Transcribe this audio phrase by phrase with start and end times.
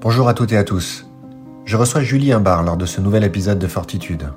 [0.00, 1.08] Bonjour à toutes et à tous.
[1.64, 4.30] Je reçois Julie Imbar lors de ce nouvel épisode de Fortitude.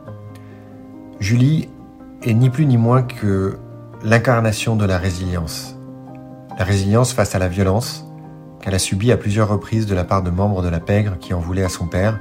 [1.20, 1.70] Julie
[2.24, 3.60] est ni plus ni moins que
[4.04, 5.76] l'incarnation de la résilience.
[6.58, 8.08] La résilience face à la violence
[8.60, 11.36] qu'elle a subie à plusieurs reprises de la part de membres de la pègre qui
[11.36, 12.20] en voulaient à son père,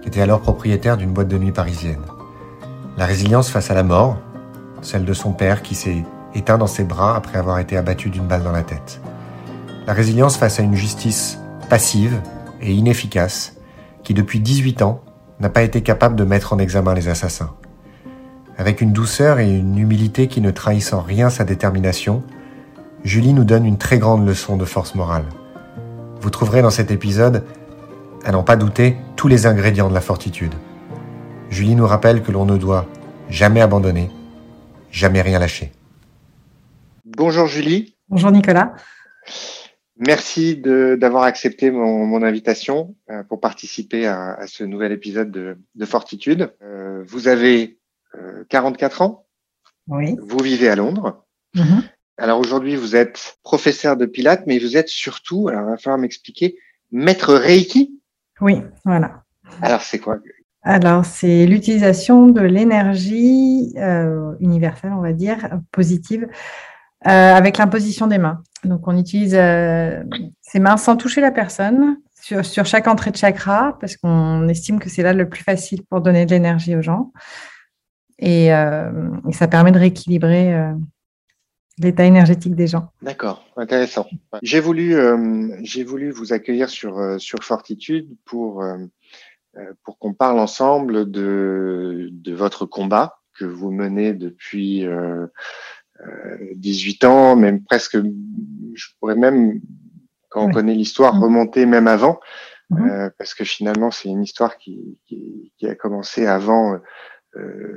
[0.00, 2.00] qui était alors propriétaire d'une boîte de nuit parisienne.
[2.96, 4.16] La résilience face à la mort,
[4.80, 8.26] celle de son père qui s'est éteint dans ses bras après avoir été abattu d'une
[8.26, 9.02] balle dans la tête.
[9.86, 12.18] La résilience face à une justice passive
[12.62, 13.56] et inefficace
[14.02, 15.02] qui depuis 18 ans
[15.40, 17.54] n'a pas été capable de mettre en examen les assassins.
[18.58, 22.22] Avec une douceur et une humilité qui ne trahissent en rien sa détermination,
[23.04, 25.24] Julie nous donne une très grande leçon de force morale.
[26.20, 27.44] Vous trouverez dans cet épisode,
[28.24, 30.54] à n'en pas douter, tous les ingrédients de la fortitude.
[31.50, 32.86] Julie nous rappelle que l'on ne doit
[33.28, 34.10] jamais abandonner,
[34.90, 35.72] jamais rien lâcher.
[37.04, 37.96] Bonjour Julie.
[38.08, 38.74] Bonjour Nicolas.
[39.98, 46.52] Merci d'avoir accepté mon, invitation euh, pour participer à, ce nouvel épisode de, Fortitude.
[46.62, 47.78] Euh, vous avez
[48.48, 49.26] 44 euh, ans.
[49.88, 50.16] Oui.
[50.20, 51.24] Vous vivez à Londres.
[51.54, 51.82] Mhm.
[52.16, 55.98] Alors aujourd'hui, vous êtes professeur de Pilates, mais vous êtes surtout, alors il va falloir
[55.98, 56.56] m'expliquer,
[56.90, 58.00] maître Reiki.
[58.40, 59.24] Oui, voilà.
[59.60, 60.18] Alors c'est quoi?
[60.62, 63.74] Alors c'est l'utilisation de l'énergie
[64.40, 66.28] universelle, on va dire, positive,
[67.04, 68.42] avec l'imposition des mains.
[68.64, 70.02] Donc, on utilise euh,
[70.40, 74.88] ses mains sans toucher la personne sur, chaque entrée de chakra parce qu'on estime que
[74.88, 77.12] c'est là le plus facile pour donner de l'énergie aux gens.
[78.18, 78.92] Et, euh,
[79.32, 80.72] ça permet de rééquilibrer euh,
[81.78, 82.92] l'état énergétique des gens.
[83.02, 84.06] D'accord, intéressant.
[84.42, 84.94] J'ai voulu,
[85.62, 88.62] j'ai voulu vous accueillir sur, sur Fortitude pour,
[89.82, 94.86] pour qu'on parle ensemble de, de votre combat que vous menez depuis
[96.54, 99.60] 18 ans, même presque, je pourrais même,
[100.28, 101.22] quand on connaît l'histoire, mhm.
[101.22, 102.20] remonter même avant,
[102.70, 102.90] mhm.
[102.90, 106.78] euh, parce que finalement, c'est une histoire qui, qui, qui, a commencé avant euh,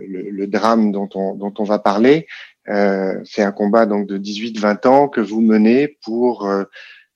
[0.07, 2.27] le, le, drame dont on, dont on va parler.
[2.67, 6.63] Euh, c'est un combat donc de 18-20 ans que vous menez pour euh,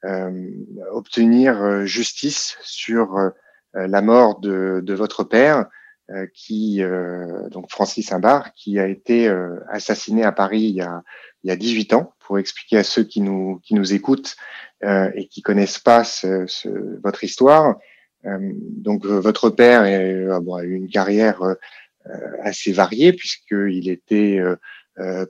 [0.05, 0.47] euh,
[0.91, 3.31] obtenir justice sur
[3.73, 5.63] la mort de, de votre père euh,
[6.33, 11.03] qui euh, donc Francis Imbar, qui a été euh, assassiné à Paris il y a
[11.43, 14.35] il y a 18 ans, pour expliquer à ceux qui nous qui nous écoutent
[14.81, 16.69] et qui connaissent pas ce, ce,
[17.01, 17.75] votre histoire.
[18.23, 21.41] donc votre père a, eu une carrière
[22.43, 24.39] assez variée puisqu'il était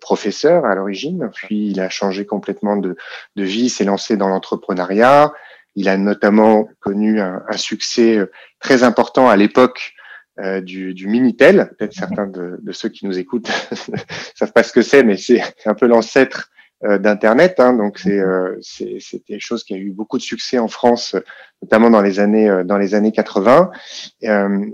[0.02, 2.96] professeur à l'origine, puis il a changé complètement de,
[3.36, 5.32] de vie, s'est lancé dans l'entrepreneuriat.
[5.76, 8.20] Il a notamment connu un, un succès
[8.60, 9.96] très important à l'époque
[10.42, 11.72] euh, du, du, Minitel.
[11.78, 13.50] Peut-être certains de, de, ceux qui nous écoutent
[14.36, 16.50] savent pas ce que c'est, mais c'est un peu l'ancêtre
[16.86, 17.60] euh, d'Internet.
[17.60, 21.18] Hein, donc c'est euh, c'était quelque chose qui a eu beaucoup de succès en France,
[21.62, 23.72] notamment dans les années dans les années 80.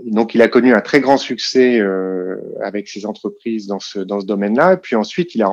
[0.04, 1.80] donc il a connu un très grand succès
[2.62, 4.74] avec ses entreprises dans ce dans ce domaine-là.
[4.74, 5.50] Et puis ensuite il a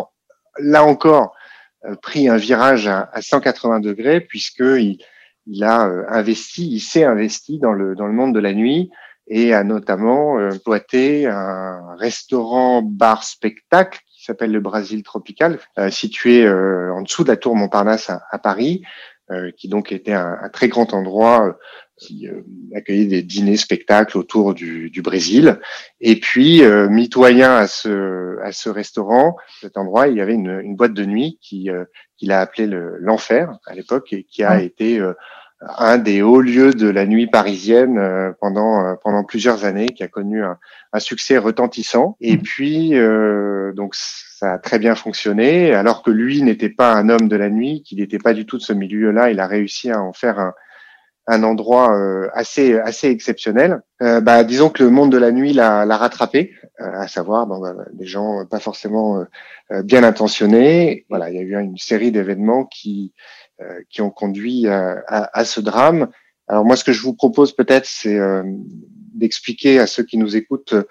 [0.60, 1.36] là encore
[2.04, 5.00] pris un virage à, à 180 degrés puisque il,
[5.48, 8.92] il a investi, il s'est investi dans le dans le monde de la nuit
[9.34, 15.90] et a notamment euh, exploité un restaurant bar spectacle qui s'appelle le Brésil Tropical, euh,
[15.90, 18.84] situé euh, en dessous de la tour Montparnasse à, Paris,
[19.58, 21.58] qui donc était un, très grand endroit
[21.98, 22.28] qui
[22.76, 25.60] accueillait des dîners spectacles autour du, du Brésil.
[26.02, 30.76] Et puis, mitoyen à ce, à ce restaurant, cet endroit, il y avait une, une
[30.76, 31.70] boîte de nuit qui
[32.18, 32.68] qu'il a appelé
[33.00, 35.02] l'enfer à l'époque et qui a été
[35.78, 40.04] un des hauts lieux de la nuit parisienne euh, pendant euh, pendant plusieurs années, qui
[40.04, 40.58] a connu un,
[40.92, 42.18] un succès retentissant.
[42.22, 42.42] Et mmh.
[42.42, 47.28] puis euh, donc ça a très bien fonctionné, alors que lui n'était pas un homme
[47.28, 49.32] de la nuit, qu'il n'était pas du tout de ce milieu-là.
[49.32, 50.54] Il a réussi à en faire un,
[51.28, 51.98] un endroit
[52.34, 53.82] assez assez exceptionnel.
[54.02, 57.74] bah, disons que le monde de la nuit l'a, l'a rattrapé, à savoir bon, bah,
[57.94, 59.24] des gens pas forcément
[59.86, 61.06] bien intentionnés.
[61.10, 63.14] Voilà, il y a eu une série d'événements qui
[63.53, 63.53] euh,
[63.90, 66.10] qui ont conduit à, à, ce drame.
[66.48, 68.44] Alors moi, ce que je vous propose peut-être, c'est euh,
[69.14, 70.86] d'expliquer à ceux qui nous écoutent euh,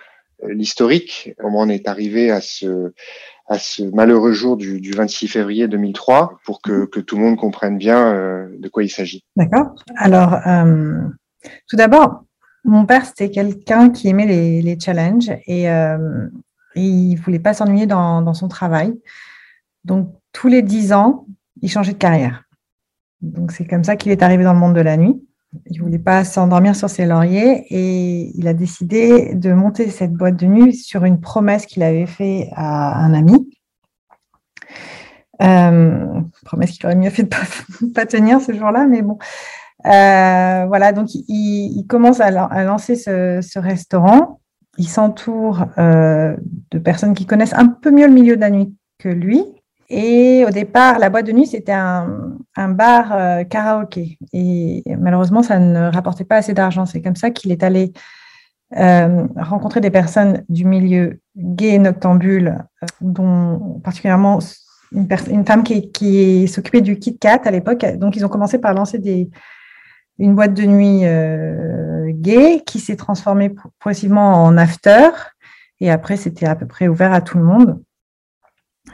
[0.49, 2.93] l'historique, comment on est arrivé à ce,
[3.93, 8.69] malheureux jour du, du 26 février 2003, pour que, tout le monde comprenne bien de
[8.69, 9.25] quoi il s'agit.
[9.37, 9.75] D'accord.
[9.96, 11.00] Alors, euh,
[11.69, 12.25] tout d'abord,
[12.64, 16.29] mon père, c'était quelqu'un qui aimait les, challenges et, euh,
[16.75, 18.94] il voulait pas s'ennuyer dans, dans son travail.
[19.85, 21.26] Donc, tous les dix ans,
[21.61, 22.44] il changeait de carrière.
[23.22, 25.22] Donc c'est comme ça qu'il est arrivé dans le monde de la nuit.
[25.66, 30.36] Il voulait pas s'endormir sur ses lauriers et il a décidé de monter cette boîte
[30.36, 33.48] de nuit sur une promesse qu'il avait fait à un ami.
[35.42, 36.06] Euh,
[36.44, 37.42] promesse qu'il aurait mieux fait de pas,
[37.94, 39.19] pas tenir ce jour-là, mais bon.
[39.84, 42.30] voilà, donc il, commence à,
[42.64, 44.40] lancer ce, restaurant.
[44.78, 49.10] Il s'entoure de personnes qui connaissent un peu mieux le milieu de la nuit que
[49.10, 49.44] lui.
[49.94, 54.19] Et au départ, la boîte de nuit, c'était un, bar karaoké.
[54.33, 56.87] Et malheureusement, ça ne rapportait pas assez d'argent.
[56.87, 57.93] C'est comme ça qu'il est allé
[58.79, 64.39] euh, rencontrer des personnes du milieu gay noctambule, euh, dont particulièrement
[64.93, 67.85] une, femme qui, s'occupait du Kit Kat à l'époque.
[67.97, 69.29] Donc, ils ont commencé par lancer
[70.19, 75.11] une boîte de nuit euh, gay qui s'est transformée progressivement en after.
[75.81, 77.83] Et après, c'était à peu près ouvert à tout le monde.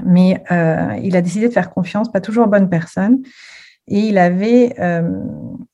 [0.05, 0.43] Mais
[1.03, 3.23] il a décidé de faire confiance, pas toujours aux bonnes personnes.
[3.91, 5.09] Et il avait, euh,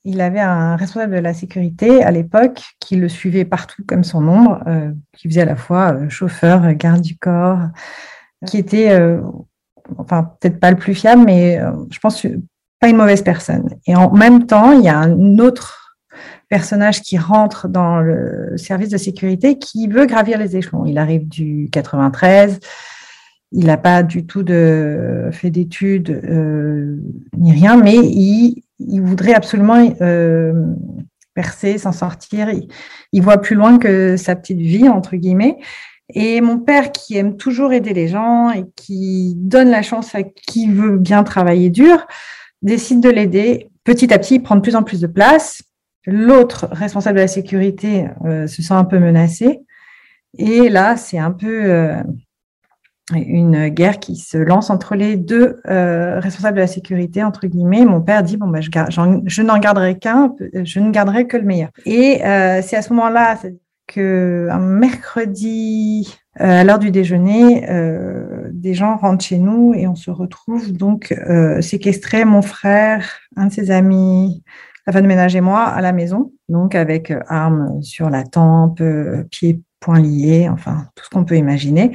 [0.05, 4.27] il avait un responsable de la sécurité à l'époque qui le suivait partout comme son
[4.29, 7.59] ombre, euh, qui faisait à la fois euh, chauffeur, garde du corps,
[8.47, 8.95] qui était,
[9.97, 11.59] enfin peut-être pas le plus fiable, mais
[11.91, 12.27] je pense
[12.79, 13.75] pas une mauvaise personne.
[13.87, 15.97] Et en même temps, il y a un autre
[16.51, 20.85] personnage qui rentre dans le service de sécurité qui veut gravir les échelons.
[20.85, 22.61] Il arrive du 93
[23.57, 26.97] il n'a pas du tout fait d'études euh,
[27.39, 28.65] ni rien, mais il,
[29.01, 30.53] voudrait absolument euh,
[31.35, 32.49] percer, s'en sortir.
[33.13, 35.59] Il, voit plus loin que sa petite vie, entre guillemets.
[36.13, 40.25] Et mon père, qui aime toujours aider les gens et qui donne la chance à
[40.25, 42.09] qui veut bien travailler dur,
[42.61, 43.71] décide de l'aider.
[43.85, 45.63] Petit à petit, il prend de plus en plus de place.
[46.07, 49.61] L'autre responsable de la sécurité euh, se sent un peu menacé.
[50.37, 52.03] Et là, c'est un peu
[53.13, 57.85] une guerre qui se lance entre les deux euh, responsables de la sécurité, entre guillemets.
[57.85, 58.71] Mon père dit, bon, bah, je,
[59.27, 61.71] je n'en garderai qu'un, je ne garderai que le meilleur.
[61.85, 63.39] Et euh, c'est à ce moment-là
[63.87, 67.67] que un mercredi, euh, à l'heure du déjeuner,
[68.53, 71.15] des gens rentrent chez nous et on se retrouve donc
[71.61, 74.43] séquestrer mon frère, un de ses amis,
[74.87, 78.83] la femme de ménage et moi à la maison, donc avec armes sur la tempe,
[79.31, 81.93] pieds, poings liés, enfin tout ce qu'on peut imaginer.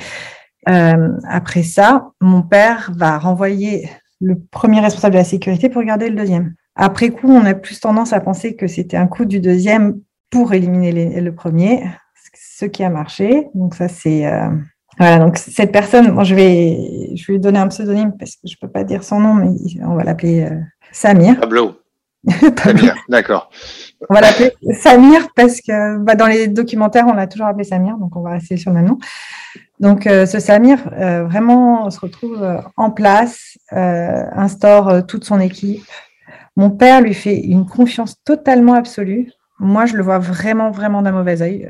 [0.67, 3.89] Euh, après ça, mon père va renvoyer
[4.19, 6.53] le premier responsable de la sécurité pour garder le deuxième.
[6.75, 10.53] Après coup, on a plus tendance à penser que c'était un coup du deuxième pour
[10.53, 11.83] éliminer le premier,
[12.33, 13.47] ce qui a marché.
[13.56, 14.50] Donc ça, c'est euh,
[14.97, 15.19] voilà.
[15.19, 18.69] Donc cette personne, je vais, je vais lui donner un pseudonyme parce que je peux
[18.69, 19.50] pas dire son nom, mais
[19.83, 20.59] on va l'appeler euh,
[20.91, 21.39] Samir.
[21.39, 21.75] Pablo.
[22.57, 23.50] Samir, d'accord.
[24.09, 27.97] On va l'appeler Samir parce que bah, dans les documentaires, on l'a toujours appelé Samir,
[27.97, 28.97] donc on va rester sur le même nom.
[29.80, 35.84] Donc, euh, ce Samir, euh, vraiment, se retrouve euh, en place, instaure toute son équipe.
[36.56, 39.31] Mon père lui fait une confiance totalement absolue.
[39.60, 41.70] Moi, je le vois vraiment, vraiment d'un mauvais œil.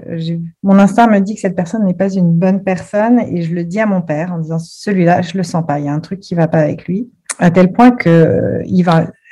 [0.63, 3.63] Mon instinct me dit que cette personne n'est pas une bonne personne et je le
[3.63, 5.79] dis à mon père en disant celui-là, je le sens pas.
[5.79, 8.63] Il y a un truc qui va pas avec lui, à tel point que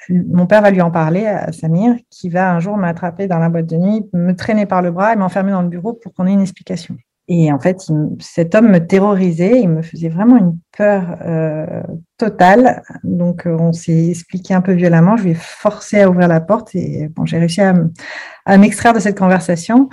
[0.09, 3.49] mon père va lui en parler à Samir, qui va un jour m'attraper dans la
[3.49, 6.27] boîte de nuit, me traîner par le bras et m'enfermer dans le bureau pour qu'on
[6.27, 6.97] ait une explication.
[7.29, 7.81] Et en fait,
[8.19, 11.83] cet homme me terrorisait, il me faisait vraiment une peur euh,
[12.17, 12.83] totale.
[13.03, 15.17] Donc, euh, on s'est expliqué un peu violemment.
[15.17, 18.99] Je lui ai forcé à ouvrir la porte et bon, j'ai réussi à, m'extraire de
[18.99, 19.89] cette conversation.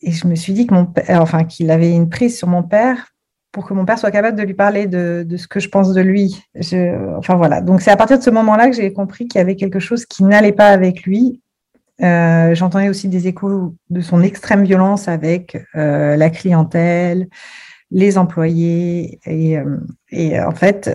[0.00, 2.64] Et je me suis dit que mon père, enfin, qu'il avait une prise sur mon
[2.64, 3.12] père
[3.52, 5.92] pour que mon père soit capable de lui parler de, de ce que je pense
[5.92, 6.42] de lui.
[6.56, 7.60] Je, enfin voilà.
[7.60, 10.04] Donc c'est à partir de ce moment-là que j'ai compris qu'il y avait quelque chose
[10.06, 11.41] qui n'allait pas avec lui
[12.02, 17.28] euh, j'entendais aussi des échos de son extrême violence avec euh, la clientèle,
[17.90, 19.20] les employés.
[19.26, 20.90] Et, euh, en fait,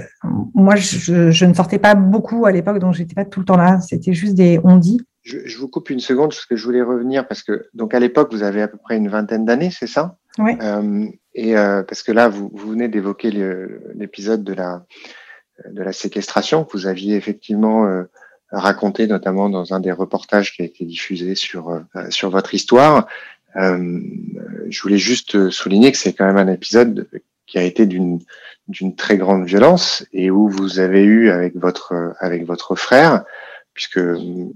[0.54, 3.80] moi, je, ne sortais pas beaucoup à l'époque, donc j'étais pas tout le temps là.
[3.80, 5.02] C'était juste des on-dit.
[5.24, 8.32] Je, vous coupe une seconde parce que je voulais revenir parce que donc à l'époque
[8.32, 10.18] vous avez à peu près une vingtaine d'années, c'est ça?
[10.40, 10.54] Oui.
[11.34, 13.32] et parce que là vous, vous venez d'évoquer
[13.94, 14.86] l'épisode de la
[15.70, 16.66] de la séquestration.
[16.72, 18.06] Vous aviez effectivement
[18.52, 23.08] raconté notamment dans un des reportages qui a été diffusé sur euh, sur votre histoire.
[23.56, 24.00] Euh,
[24.70, 27.10] je voulais juste souligner que c'est quand même un épisode
[27.46, 28.20] qui a été d'une
[28.68, 33.24] d'une très grande violence et où vous avez eu avec votre avec votre frère,
[33.74, 34.00] puisque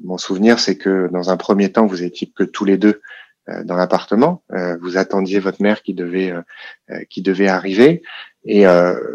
[0.03, 3.01] mon souvenir c'est que dans un premier temps vous étiez que tous les deux
[3.49, 4.43] euh, dans l'appartement,
[4.81, 6.33] vous attendiez votre mère qui devait
[7.09, 8.03] qui devait arriver
[8.45, 8.65] et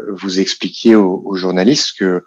[0.09, 2.23] vous expliquiez aux, aux journalistes que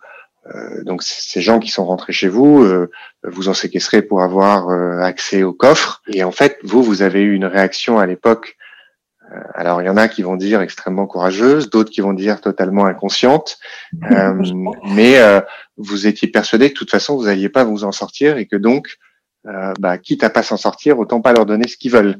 [0.84, 2.90] donc ces gens qui sont rentrés chez vous, euh,
[3.24, 6.02] vous en séquestrez pour avoir euh, accès au coffre.
[6.12, 8.56] Et en fait, vous, vous avez eu une réaction à l'époque.
[9.54, 12.86] alors il y en a qui vont dire extrêmement courageuse, d'autres qui vont dire totalement
[12.86, 13.58] inconsciente.
[14.94, 15.18] mais
[15.76, 18.56] vous étiez persuadé que de toute façon vous n'alliez pas vous en sortir et que
[18.56, 18.98] donc,
[19.44, 22.18] bah, quitte à pas s'en sortir, autant pas leur donner ce qu'ils veulent.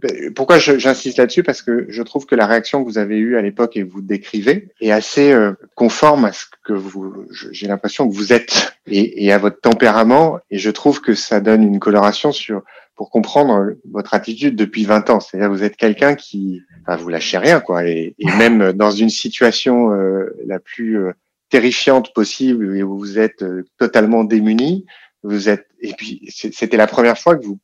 [0.00, 1.42] Ben, pourquoi j'insiste là-dessus?
[1.42, 3.90] Parce que je trouve que la réaction que vous avez eue à l'époque et que
[3.90, 8.74] vous décrivez est assez euh, conforme à ce que vous, j'ai l'impression que vous êtes
[8.86, 10.38] et, et, à votre tempérament.
[10.50, 12.62] Et je trouve que ça donne une coloration sur
[12.94, 15.20] pour comprendre votre attitude depuis 20 ans.
[15.20, 17.86] C'est-à-dire vous êtes quelqu'un qui, enfin, vous lâchez rien, quoi.
[17.86, 21.12] Et, et même dans une situation euh, la plus euh,
[21.50, 23.44] terrifiante possible où vous êtes
[23.78, 24.86] totalement démuni,
[25.22, 25.66] vous êtes.
[25.80, 27.58] Et puis c'était la première fois que vous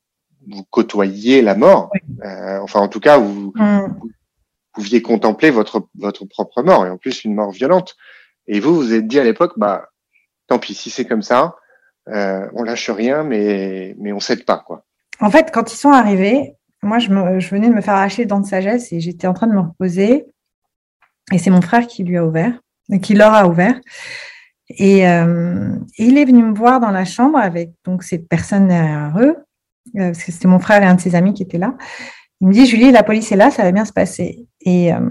[0.51, 1.91] vous côtoyiez la mort.
[2.25, 3.97] Euh, enfin, en tout cas, vous, mm.
[4.01, 4.11] vous,
[4.73, 7.97] pouviez contempler votre, votre propre mort, et en plus une mort violente.
[8.47, 9.89] Et vous, vous êtes dit à l'époque, bah,
[10.47, 11.57] tant pis, si c'est comme ça,
[12.09, 14.85] euh, on lâche rien, mais, mais on cède pas, quoi.
[15.21, 18.23] En fait, quand ils sont arrivés, moi, je, me, je venais de me faire arracher
[18.23, 20.27] les dents de sagesse et j'étais en train de me reposer.
[21.33, 22.61] Et c'est mon frère qui lui a ouvert,
[23.03, 23.79] qui leur a ouvert.
[24.71, 28.69] Et, euh, et, il est venu me voir dans la chambre avec donc ces personnes
[28.69, 29.37] derrière eux.
[29.97, 31.75] Euh, parce que c'était mon frère et un de ses amis qui étaient là.
[32.41, 34.47] Il me dit, Julie, la police est là, ça va bien se passer.
[34.61, 35.09] Et euh,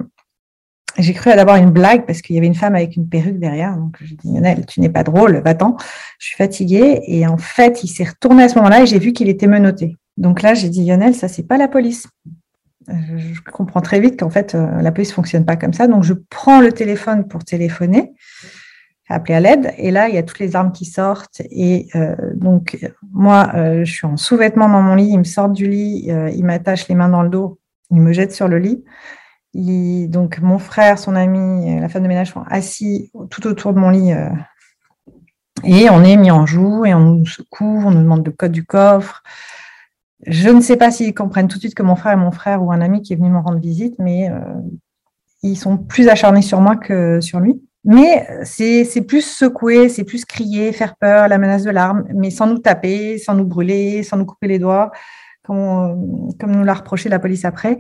[0.98, 3.76] j'ai cru d'abord une blague parce qu'il y avait une femme avec une perruque derrière.
[3.76, 5.76] Donc je dis, Lionel, tu n'es pas drôle, va-t'en.
[6.20, 7.02] Je suis fatiguée.
[7.08, 9.96] Et en fait, il s'est retourné à ce moment-là et j'ai vu qu'il était menotté.
[10.16, 12.08] Donc là, j'ai dit, Lionel, ça, c'est pas la police.
[12.90, 15.88] Euh, je comprends très vite qu'en fait, la police fonctionne pas comme ça.
[15.88, 18.14] Donc je prends le téléphone pour téléphoner
[19.10, 19.74] appeler à l'aide.
[19.78, 21.42] Et là, il y a toutes les armes qui sortent.
[21.50, 22.78] Et euh, donc,
[23.12, 25.10] moi, euh, je suis en sous-vêtements dans mon lit.
[25.10, 27.60] Il me sort du lit, euh, il m'attache les mains dans le dos,
[27.92, 28.84] il me jette sur le lit.
[29.54, 33.90] donc, mon frère, son ami, la femme de ménage sont assis tout autour de mon
[33.90, 34.12] lit.
[35.64, 38.52] et on est mis en joue et on nous secoue, on nous demande le code
[38.52, 39.24] du coffre.
[40.26, 42.64] Je ne sais pas s'ils comprennent tout de suite que mon frère est mon frère
[42.64, 44.30] ou un ami qui est venu me rendre visite, mais
[45.44, 47.62] ils sont plus acharnés sur moi que sur lui.
[47.84, 52.48] Mais c'est plus secouer, c'est plus crier, faire peur, la menace de l'arme, mais sans
[52.48, 54.92] nous taper, sans nous brûler, sans nous couper les doigts,
[55.44, 57.80] comme, comme nous l'a reproché la police après.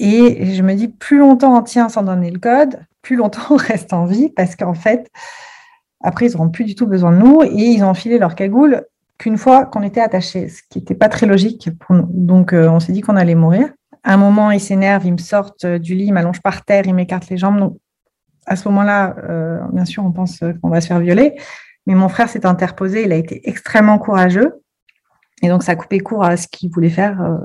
[0.00, 3.56] Et je me dis, plus longtemps on tient sans donner le code, plus longtemps on
[3.56, 5.08] reste en vie, parce qu'en fait,
[6.02, 8.84] après, ils n'auront plus du tout besoin de nous et ils ont enfilé leur cagoule
[9.18, 12.08] qu'une fois qu'on était attachés, ce qui n'était pas très logique pour nous.
[12.10, 13.70] Donc, euh, on s'est dit qu'on allait mourir.
[14.04, 16.94] À un moment, ils s'énervent, ils me sortent du lit, ils m'allongent par terre, ils
[16.94, 17.76] m'écartent les jambes.
[18.46, 21.34] À ce moment-là, euh, bien sûr, on pense qu'on va se faire violer.
[21.86, 24.62] Mais mon frère s'est interposé, il a été extrêmement courageux.
[25.42, 27.36] Et donc, ça a coupé court à ce qu'il voulait faire euh,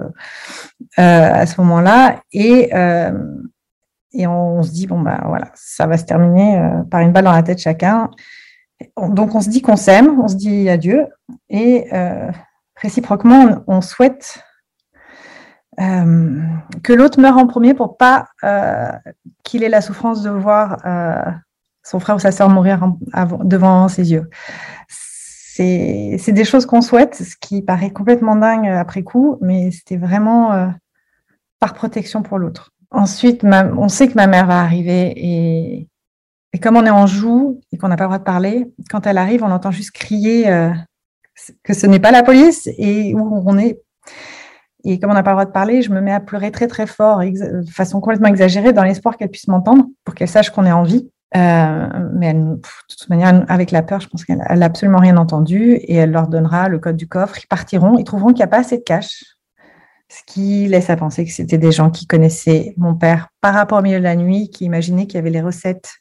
[0.99, 2.21] euh, à ce moment-là.
[2.31, 2.71] Et,
[4.13, 7.31] et on, se dit, bon, bah voilà, ça va se terminer par une balle dans
[7.31, 8.09] la tête chacun.
[8.97, 11.07] Donc, on se dit qu'on s'aime, on se dit adieu.
[11.49, 11.89] Et
[12.75, 14.43] réciproquement, on souhaite
[15.79, 16.41] euh,
[16.83, 18.91] que l'autre meure en premier pour pas euh,
[19.43, 21.31] qu'il ait la souffrance de voir euh,
[21.83, 22.93] son frère ou sa sœur mourir
[23.43, 24.29] devant ses yeux.
[24.87, 30.73] C'est des choses qu'on souhaite, ce qui paraît complètement dingue après coup, mais c'était vraiment
[31.59, 32.71] par protection pour l'autre.
[32.89, 35.87] Ensuite, on sait que ma mère va arriver et,
[36.53, 39.05] et comme on est en joue et qu'on n'a pas le droit de parler, quand
[39.05, 40.45] elle arrive, on entend juste crier
[41.63, 43.79] que ce n'est pas la police et où on est
[44.83, 46.67] et comme on n'a pas le droit de parler, je me mets à pleurer très
[46.67, 50.65] très fort, de façon complètement exagérée, dans l'espoir qu'elle puisse m'entendre, pour qu'elle sache qu'on
[50.65, 51.09] est en vie.
[51.35, 52.59] Euh, mais de
[52.89, 56.27] toute manière, avec la peur, je pense qu'elle n'a absolument rien entendu et elle leur
[56.27, 57.37] donnera le code du coffre.
[57.41, 59.23] Ils partiront, ils trouveront qu'il n'y a pas assez de cash,
[60.09, 63.79] ce qui laisse à penser que c'était des gens qui connaissaient mon père par rapport
[63.79, 65.93] au milieu de la nuit, qui imaginaient qu'il y avait les recettes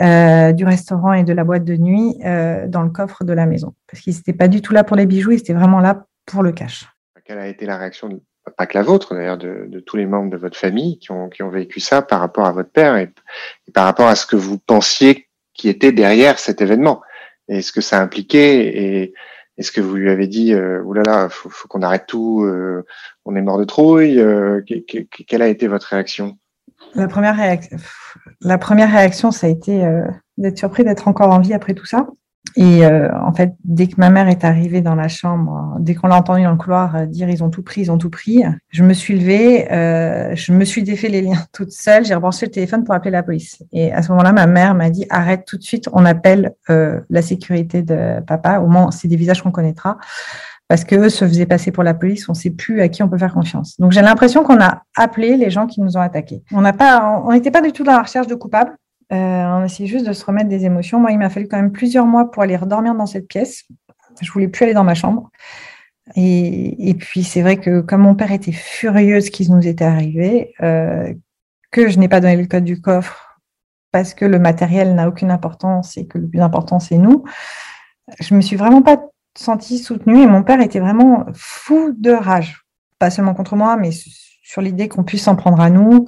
[0.00, 3.46] euh, du restaurant et de la boîte de nuit euh, dans le coffre de la
[3.46, 3.74] maison.
[3.88, 6.42] Parce qu'ils n'étaient pas du tout là pour les bijoux, ils étaient vraiment là pour
[6.42, 6.88] le cash
[7.24, 8.20] quelle a été la réaction,
[8.56, 11.80] pas que la vôtre d'ailleurs, de, tous les membres de votre famille qui ont, vécu
[11.80, 13.10] ça par rapport à votre père et,
[13.72, 17.00] par rapport à ce que vous pensiez qui était derrière cet événement.
[17.48, 19.14] Et ce que ça impliquait et
[19.56, 22.84] est-ce que vous lui avez dit euh, oulala faut, faut qu'on arrête tout euh,
[23.24, 24.62] on est mort de trouille euh,
[25.28, 26.38] quelle a été votre réaction?
[26.94, 27.76] La première réaction
[28.40, 30.02] la première réaction ça a été euh,
[30.38, 32.08] d'être surpris d'être encore en vie après tout ça
[32.56, 36.06] et euh, en fait, dès que ma mère est arrivée dans la chambre, dès qu'on
[36.06, 38.44] l'a entendu dans le couloir euh, dire ils ont tout pris, ils ont tout pris,
[38.68, 42.46] je me suis levée, euh, je me suis défait les liens toute seule, j'ai rebranché
[42.46, 43.62] le téléphone pour appeler la police.
[43.72, 47.22] Et à ce moment-là, ma mère m'a dit arrête tout de suite, on appelle la
[47.22, 48.58] sécurité de papa.
[48.58, 49.98] Au moins, c'est des visages qu'on connaîtra.
[50.68, 53.08] Parce qu'eux se faisaient passer pour la police, on ne sait plus à qui on
[53.08, 53.78] peut faire confiance.
[53.78, 56.42] Donc j'ai l'impression qu'on a appelé les gens qui nous ont attaqués.
[56.52, 58.74] On n'a pas, on n'était pas du tout dans la recherche de coupables.
[59.12, 60.98] Euh, on essayait juste de se remettre des émotions.
[60.98, 63.64] Moi, il m'a fallu quand même plusieurs mois pour aller redormir dans cette pièce.
[64.20, 65.30] Je voulais plus aller dans ma chambre.
[66.16, 69.84] Et, puis, c'est vrai que comme mon père était furieux de ce qui nous était
[69.84, 71.12] arrivé, euh,
[71.70, 73.40] que je n'ai pas donné le code du coffre
[73.90, 77.24] parce que le matériel n'a aucune importance et que le plus important, c'est nous,
[78.20, 79.00] je me suis vraiment pas
[79.36, 82.64] sentie soutenue et mon père était vraiment fou de rage.
[82.98, 86.06] pas seulement contre moi, mais sur l'idée qu'on puisse s'en prendre à nous.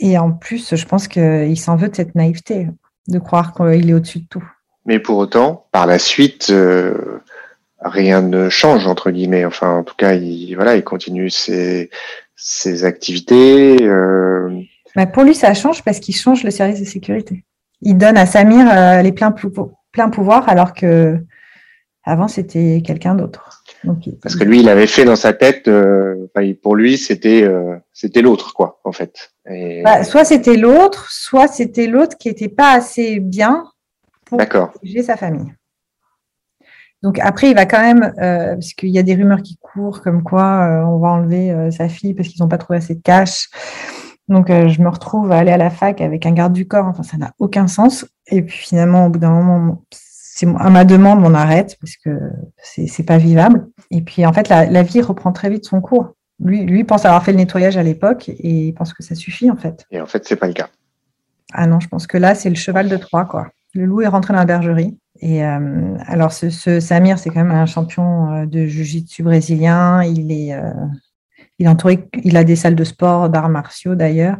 [0.00, 2.68] Et en plus, je pense qu'il s'en veut de cette naïveté,
[3.08, 4.44] de croire qu'il est au-dessus de tout.
[4.86, 7.20] Mais pour autant, par la suite, euh,
[7.80, 9.44] rien ne change entre guillemets.
[9.44, 11.90] Enfin, en tout cas, il voilà, il continue ses,
[12.36, 13.82] ses activités.
[13.82, 14.62] Euh...
[14.96, 17.44] Bah, pour lui, ça change parce qu'il change le service de sécurité.
[17.82, 19.34] Il donne à Samir euh, les pleins,
[19.92, 21.18] pleins pouvoirs alors que
[22.04, 23.57] avant c'était quelqu'un d'autre.
[24.22, 26.26] Parce que lui, il avait fait dans sa tête, euh,
[26.62, 29.32] pour lui, c'était euh, c'était l'autre, quoi, en fait.
[29.84, 33.64] Bah, soit c'était l'autre, soit c'était l'autre qui n'était pas assez bien
[34.24, 35.52] pour protéger sa famille.
[37.02, 40.02] Donc après, il va quand même, euh, parce qu'il y a des rumeurs qui courent
[40.02, 43.48] comme quoi on va enlever sa fille parce qu'ils n'ont pas trouvé assez de cash.
[44.26, 46.86] Donc je me retrouve à aller à la fac avec un garde du corps.
[46.86, 48.04] Enfin, ça n'a aucun sens.
[48.26, 49.84] Et puis finalement, au bout d'un moment,
[50.38, 52.10] c'est à ma demande, on arrête parce que
[52.62, 53.66] c'est pas vivable.
[53.90, 56.14] Et puis en fait, la, vie reprend très vite son cours.
[56.38, 59.50] Lui, lui pense avoir fait le nettoyage à l'époque et il pense que ça suffit
[59.50, 59.84] en fait.
[59.90, 60.68] Et en fait, c'est pas le cas.
[61.52, 63.48] Ah non, je pense que là, c'est le cheval de Troie, quoi.
[63.74, 64.96] Le loup est rentré dans la bergerie.
[65.20, 70.04] Et euh, alors, ce, Samir, c'est quand même un champion euh, de jiu-jitsu brésilien.
[70.04, 70.70] Il est, euh,
[71.58, 74.36] il, est entouré, il a des salles de sport, d'arts martiaux d'ailleurs.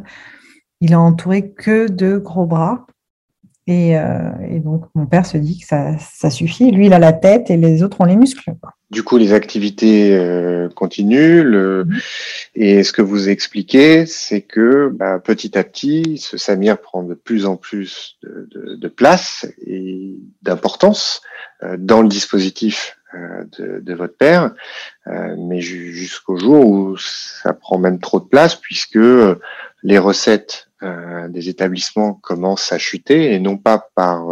[0.79, 2.85] Il est entouré que de gros bras.
[3.71, 6.71] Et, donc, mon père se dit que ça, suffit.
[6.71, 8.55] Lui, il a la tête et les autres ont les muscles.
[8.89, 11.43] Du coup, les activités euh, continuent.
[11.43, 11.85] Le...
[12.55, 17.13] Et ce que vous expliquez, c'est que bah, petit à petit, ce Samir prend de
[17.13, 21.21] plus en plus de, de, de place et d'importance
[21.61, 24.53] euh, dans le dispositif euh, de, de, votre père,
[25.05, 28.99] mais jusqu'au jour où ça prend même trop de place, puisque
[29.83, 34.25] les recettes des établissements commencent à chuter, et non pas par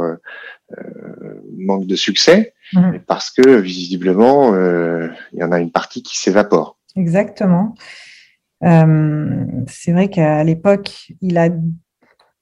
[1.57, 2.99] manque de succès, Mhm.
[3.07, 6.77] parce que visiblement, euh, il y en a une partie qui s'évapore.
[6.95, 7.75] Exactement.
[8.63, 11.49] Euh, c'est vrai qu'à l'époque, il a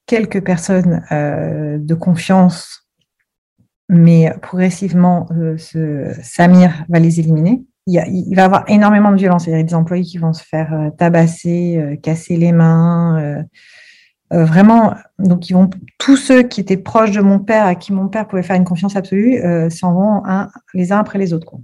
[0.08, 2.88] quelques personnes euh, de confiance,
[3.90, 7.64] mais progressivement, ce Samir va les éliminer.
[7.88, 9.46] Il, il, va avoir énormément de violence.
[9.46, 13.46] Il y a des employés qui vont se faire tabasser, casser les mains.
[14.34, 17.94] Euh, vraiment, donc ils vont tous ceux qui étaient proches de mon père, à qui
[17.94, 20.24] mon père pouvait faire une confiance absolue, euh, s'en vont
[20.74, 21.56] les uns après les autres.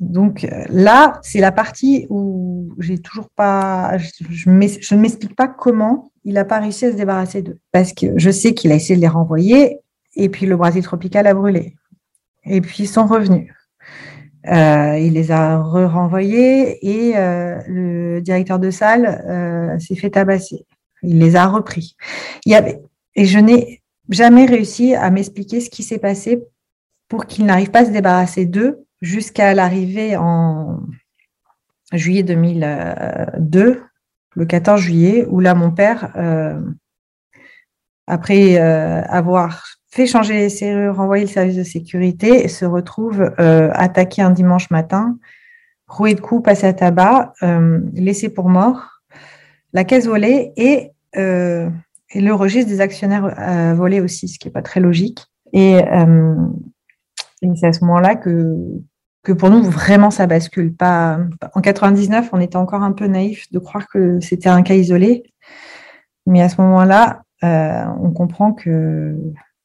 [0.00, 6.10] Donc euh, là, c'est la partie où j'ai toujours pas, je, ne m'explique pas comment
[6.24, 8.96] il n'a pas réussi à se débarrasser d'eux, parce que je sais qu'il a essayé
[8.96, 9.78] de les renvoyer,
[10.16, 11.76] et puis le Brésil tropical a brûlé,
[12.44, 13.52] et puis ils sont revenus.
[14.46, 20.64] il les a re-renvoyés et le directeur de salle s'est fait tabasser.
[21.02, 21.96] Il les a repris.
[22.46, 26.42] Et je n'ai jamais réussi à m'expliquer ce qui s'est passé
[27.08, 30.80] pour qu'il n'arrive pas à se débarrasser d'eux jusqu'à l'arrivée en
[31.92, 33.82] juillet 2002,
[34.34, 36.60] le 14 juillet, où là, mon père, euh,
[38.06, 43.70] après euh, avoir fait changer les serrures, renvoyé le service de sécurité, se retrouve euh,
[43.72, 45.18] attaqué un dimanche matin,
[45.86, 47.32] roué de coups, passé à tabac,
[47.94, 48.97] laissé pour mort
[49.72, 51.68] la caisse volée et, euh,
[52.10, 55.26] et le registre des actionnaires euh, volés aussi, ce qui n'est pas très logique.
[55.54, 56.36] Euh,
[57.42, 58.56] et, c'est à ce moment-là que,
[59.22, 60.74] que pour nous, vraiment, ça bascule.
[60.74, 61.18] Pas,
[61.54, 65.22] en 99, on était encore un peu naïf de croire que c'était un cas isolé.
[66.26, 69.16] Mais à ce moment-là, on comprend que,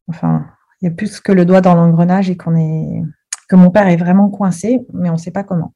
[0.07, 0.45] enfin,
[0.81, 4.29] il y a plus que le doigt dans l'engrenage et que mon père est vraiment
[4.29, 5.73] coincé, mais on ne sait pas comment.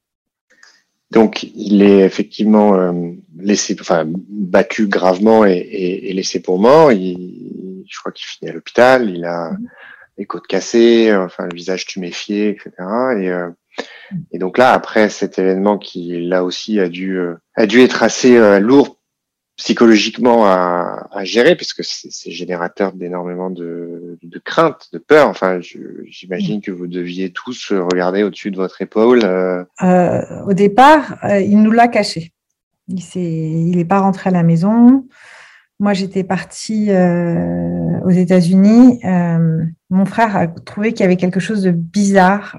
[1.12, 6.92] Donc, il est effectivement euh, laissé, enfin, battu gravement et, et, et laissé pour mort.
[6.92, 9.10] Il, je crois qu'il finit à l'hôpital.
[9.10, 9.70] Il a mhm.
[10.18, 12.72] les côtes cassées, enfin, le visage tuméfié, etc.
[13.20, 13.50] Et, euh,
[14.32, 18.04] et donc là, après cet événement qui, là aussi, a dû, euh, a dû être
[18.04, 18.98] assez lourd
[19.56, 23.97] psychologiquement à, à gérer, puisque c'est générateur d'énormément de,
[24.38, 25.28] de crainte, de peur.
[25.28, 29.22] Enfin, j'imagine que vous deviez tous regarder au-dessus de votre épaule.
[29.24, 29.64] Euh.
[29.82, 32.34] Euh, au départ, euh, il nous l'a caché.
[32.88, 35.06] Il n'est pas rentré à la maison.
[35.80, 39.02] Moi, j'étais partie aux États-Unis.
[39.90, 42.58] mon frère a trouvé qu'il y avait quelque chose de bizarre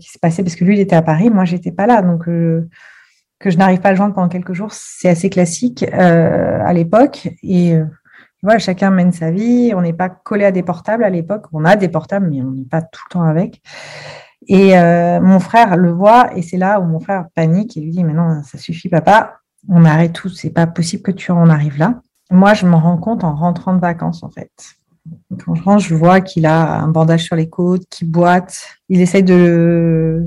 [0.00, 1.30] qui se passait parce que lui, il était à Paris.
[1.30, 2.02] Moi, j'étais pas là.
[2.02, 6.72] Donc, que je n'arrive pas à le joindre pendant quelques jours, c'est assez classique à
[6.72, 7.28] l'époque.
[7.44, 7.74] Et
[8.38, 9.72] euh, voilà, chacun mène sa vie.
[9.74, 11.46] On n'est pas collé à des portables à l'époque.
[11.52, 13.62] On a des portables, mais on n'est pas tout le temps avec.
[14.46, 17.90] Et euh, mon frère le voit, et c'est là où mon frère panique et lui
[17.90, 19.40] dit Mais non, ça suffit, papa.
[19.68, 20.28] On arrête tout.
[20.28, 22.00] C'est pas possible que tu en arrives là.
[22.30, 24.50] Moi, je m'en rends compte en rentrant de vacances, en fait.
[25.44, 28.76] Quand je rentre, je vois qu'il a un bandage sur les côtes, qu'il boite.
[28.88, 30.22] Il essaye de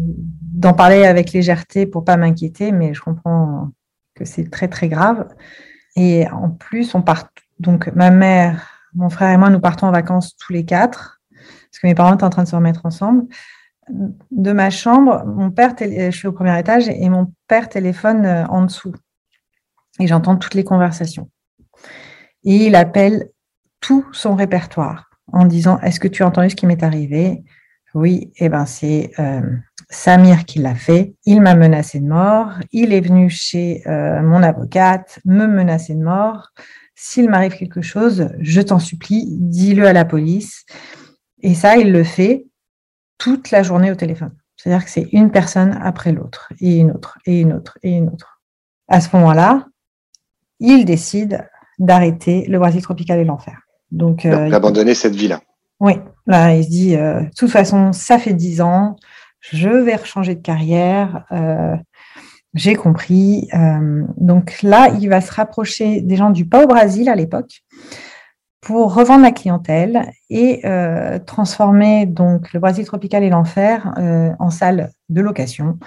[0.53, 3.69] d'en parler avec légèreté pour pas m'inquiéter, mais je comprends
[4.15, 5.27] que c'est très très grave.
[5.95, 7.29] Et en plus, on part.
[7.61, 11.79] Donc, ma mère, mon frère et moi, nous partons en vacances tous les quatre, parce
[11.79, 13.25] que mes parents étaient en train de se remettre ensemble.
[14.31, 18.45] De ma chambre, mon père, je suis au premier étage et mon père téléphone euh,
[18.47, 18.93] en dessous.
[19.99, 21.29] Et j'entends toutes les conversations.
[22.43, 23.29] Et il appelle
[23.79, 27.43] tout son répertoire en disant Est-ce que tu as entendu ce qui m'est arrivé?
[27.93, 29.41] Oui, eh ben c'est euh,
[29.89, 31.13] Samir qui l'a fait.
[31.25, 32.53] Il m'a menacé de mort.
[32.71, 36.53] Il est venu chez euh, mon avocate me menacer de mort.
[36.95, 40.65] S'il m'arrive quelque chose, je t'en supplie, dis-le à la police.
[41.41, 42.45] Et ça, il le fait
[43.17, 44.35] toute la journée au téléphone.
[44.57, 48.09] C'est-à-dire que c'est une personne après l'autre, et une autre, et une autre, et une
[48.09, 48.41] autre.
[48.87, 49.65] À ce moment-là,
[50.59, 51.47] il décide
[51.79, 53.61] d'arrêter le Brésil tropical et l'enfer.
[53.91, 55.41] Donc, euh, d'abandonner cette vie-là.
[55.79, 55.93] Oui,
[56.27, 58.97] là, il se dit, euh, de toute façon, ça fait dix ans,
[59.39, 61.75] je vais rechanger de carrière, euh,
[62.53, 63.47] j'ai compris.
[64.17, 67.61] donc là, il va se rapprocher des gens du Pas au Brésil à l'époque
[68.59, 70.61] pour revendre la clientèle et
[71.25, 73.93] transformer donc le Brésil tropical et l'enfer
[74.39, 75.79] en salle de location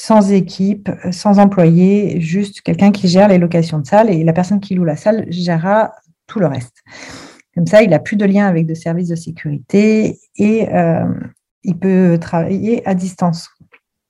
[0.00, 4.60] sans équipe, sans employé, juste quelqu'un qui gère les locations de salles et la personne
[4.60, 5.92] qui loue la salle gérera
[6.28, 6.84] tout le reste.
[7.54, 11.04] Comme ça, il n'a plus de lien avec de services de sécurité et euh,
[11.64, 13.48] il peut travailler à distance.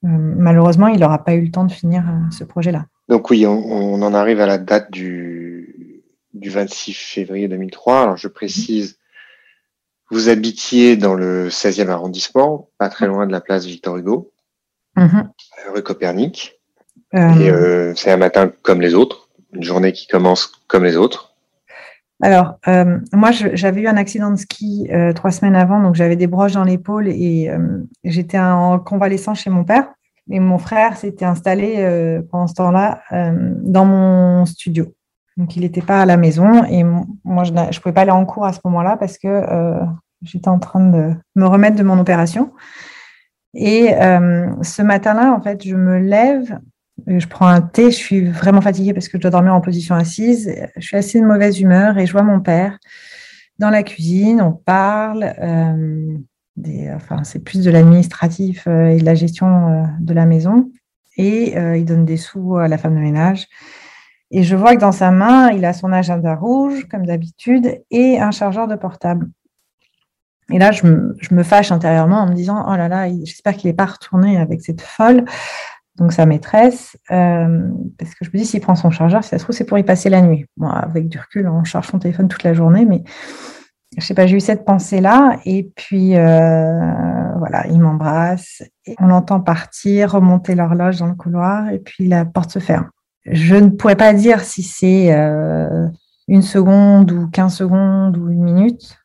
[0.05, 2.87] Euh, malheureusement, il n'aura pas eu le temps de finir euh, ce projet-là.
[3.09, 6.03] Donc oui, on, en arrive à la date du,
[6.35, 8.03] du 26 février 2003.
[8.03, 8.99] Alors je précise,
[10.11, 14.33] vous habitiez dans le 16e arrondissement, pas très loin de la place Victor Hugo,
[14.97, 15.29] mm-hmm.
[15.75, 16.61] rue Copernic.
[17.15, 17.51] Et
[17.97, 21.28] c'est un matin comme les autres, une journée qui commence comme les autres.
[22.21, 26.17] Alors, euh, moi, j'avais eu un accident de ski euh, trois semaines avant, donc j'avais
[26.17, 29.89] des broches dans l'épaule et euh, j'étais en convalescence chez mon père.
[30.31, 33.01] Et mon frère s'était installé pendant ce temps-là
[33.63, 34.95] dans mon studio.
[35.39, 36.85] Donc, il n'était pas à la maison et
[37.25, 39.43] moi, je ne pouvais pas aller en cours à ce moment-là parce que
[40.21, 42.53] j'étais en train de me remettre de mon opération.
[43.55, 46.59] Et ce matin-là, en fait, je me lève
[47.07, 49.95] je prends un thé, je suis vraiment fatiguée parce que je dois dormir en position
[49.95, 50.55] assise.
[50.77, 52.79] Je suis assez de mauvaise humeur et je vois mon père
[53.59, 55.35] dans la cuisine, on parle.
[55.43, 56.19] Euh,
[56.95, 60.71] enfin, c'est plus de l'administratif euh, et de la gestion euh, de la maison.
[61.21, 63.49] Et il donne des sous à la femme de ménage.
[64.31, 68.21] Et je vois que dans sa main, il a son agenda rouge, comme d'habitude, et
[68.21, 69.29] un chargeur de portable.
[70.53, 73.57] Et là, je me, je me fâche intérieurement en me disant, oh là là, j'espère
[73.57, 75.25] qu'il n'est pas retourné avec cette folle
[75.99, 79.39] donc sa maîtresse, euh, parce que je me dis, s'il prend son chargeur, si ça
[79.39, 80.47] se trouve, c'est pour y passer la nuit.
[80.57, 83.03] Moi, avec du recul, on charge son téléphone toute la journée, mais
[83.97, 88.63] je sais pas, j'ai eu cette pensée-là, et puis euh, voilà, il m'embrasse,
[89.01, 92.89] on l'entend partir, remonter l'horloge dans le couloir, et puis la porte se ferme.
[93.27, 95.87] Je ne pourrais pas dire si c'est euh,
[96.29, 98.99] une seconde ou 15 secondes ou une minute,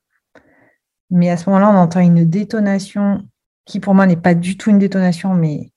[1.10, 3.24] mais à ce moment-là, on entend une détonation
[3.66, 5.73] qui pour moi n'est pas du tout une détonation, mais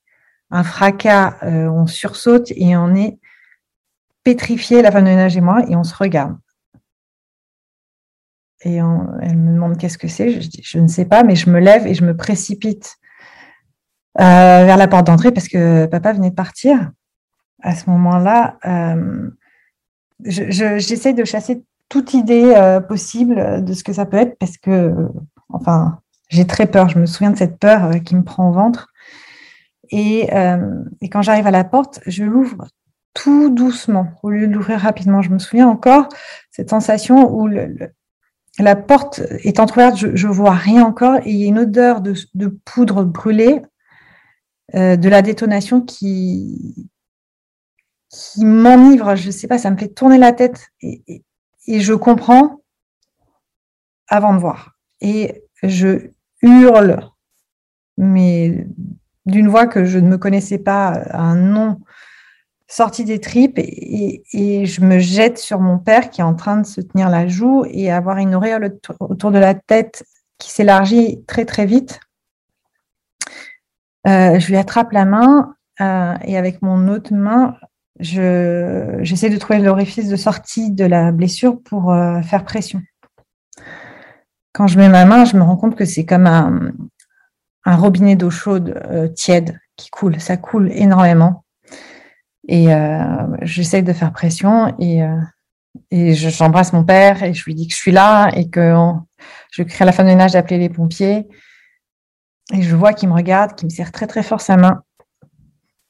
[0.49, 3.19] un fracas, euh, on sursaute et on est
[4.23, 6.37] pétrifié, la femme de ménage et moi, et on se regarde.
[8.61, 10.41] Et elle me demande qu'est-ce que c'est.
[10.41, 12.97] Je ne sais pas, mais je me lève et je me précipite
[14.19, 16.91] euh, vers la porte d'entrée parce que papa venait de partir.
[17.61, 19.29] À ce moment-là, euh,
[20.19, 24.93] j'essaie de chasser toute idée possible de ce que ça peut être parce que,
[25.49, 26.89] enfin, j'ai très peur.
[26.89, 28.89] Je me souviens de cette peur qui me prend au ventre.
[29.93, 32.67] Euh, et, quand j'arrive à la porte, je l'ouvre
[33.13, 35.21] tout doucement au lieu de l'ouvrir rapidement.
[35.21, 36.07] Je me souviens encore
[36.51, 37.47] cette sensation où
[38.59, 42.01] la porte est entrouverte, je ne vois rien encore et il y a une odeur
[42.01, 43.61] de, poudre brûlée,
[44.75, 46.89] euh, de la détonation qui,
[48.09, 49.15] qui m'enivre.
[49.15, 51.23] Je ne sais pas, ça me fait tourner la tête et,
[51.67, 52.61] et je comprends
[54.07, 54.77] avant de voir.
[55.01, 57.09] Et je hurle,
[57.97, 58.67] mais
[59.27, 61.79] d'une voix que je ne me connaissais pas, un nom
[62.67, 66.65] sorti des tripes, et, je me jette sur mon père qui est en train de
[66.65, 70.03] se tenir la joue et avoir une auréole autour de la tête
[70.37, 71.99] qui s'élargit très très vite.
[74.07, 77.55] Euh, je lui attrape la main euh, et avec mon autre main,
[77.99, 82.81] j'essaie de trouver l'orifice de sortie de la blessure pour euh, faire pression.
[84.53, 86.71] Quand je mets ma main, je me rends compte que c'est comme un,
[87.67, 90.21] un robinet d'eau chaude euh, tiède qui coule.
[90.21, 91.43] Ça coule énormément.
[92.47, 95.19] Et euh, j'essaye de faire pression et, euh,
[95.91, 98.73] et j'embrasse mon père et je lui dis que je suis là et que
[99.51, 101.27] je crée à la fin de ménage d'appeler les pompiers.
[102.53, 104.81] Et je vois qu'il me regarde, qu'il me serre très très fort sa main.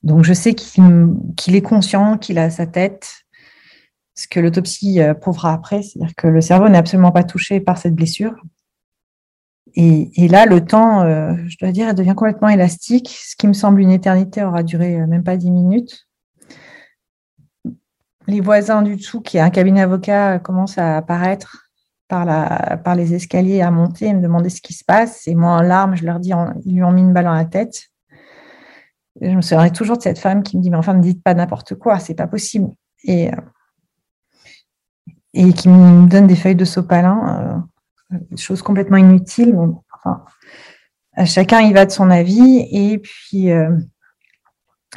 [0.02, 3.26] Donc je sais qu'il est conscient, qu'il a sa tête,
[4.16, 7.78] ce que l'autopsie euh, prouvera après, c'est-à-dire que le cerveau n'est absolument pas touché par
[7.78, 8.34] cette blessure.
[9.80, 13.10] Et, là, le temps, euh, je dois dire, devient complètement élastique.
[13.10, 16.08] Ce qui me semble une éternité aura duré euh, même pas dix minutes.
[18.26, 21.70] Les voisins du dessous, qui est un cabinet avocat, commencent à apparaître
[22.08, 22.26] par,
[22.96, 25.28] les escaliers, à monter et me demander ce qui se passe.
[25.28, 26.32] Et moi, en larmes, je leur dis,
[26.66, 27.84] ils lui ont mis une balle dans la tête.
[29.22, 31.36] je me souviendrai toujours de cette femme qui me dit, mais enfin, ne dites pas
[31.36, 32.70] n'importe quoi, c'est pas possible.
[33.04, 33.30] Et,
[35.36, 37.64] et qui me donne des feuilles de sopalin
[38.10, 40.24] des choses complètement enfin,
[41.26, 42.68] chacun y va de son avis.
[42.72, 43.76] Et puis, euh,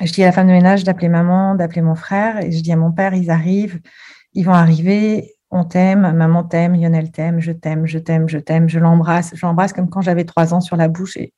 [0.03, 2.43] je dis à la femme de ménage d'appeler maman, d'appeler mon frère.
[2.43, 3.81] Et je dis à mon père, ils arrivent,
[4.35, 5.35] ils vont arriver.
[5.51, 9.33] On t'aime, maman t'aime, Lionel t'aime, je t'aime, je t'aime, je t'aime, je l'embrasse.
[9.35, 11.17] Je l'embrasse comme quand j'avais trois ans sur la bouche.
[11.17, 11.33] Et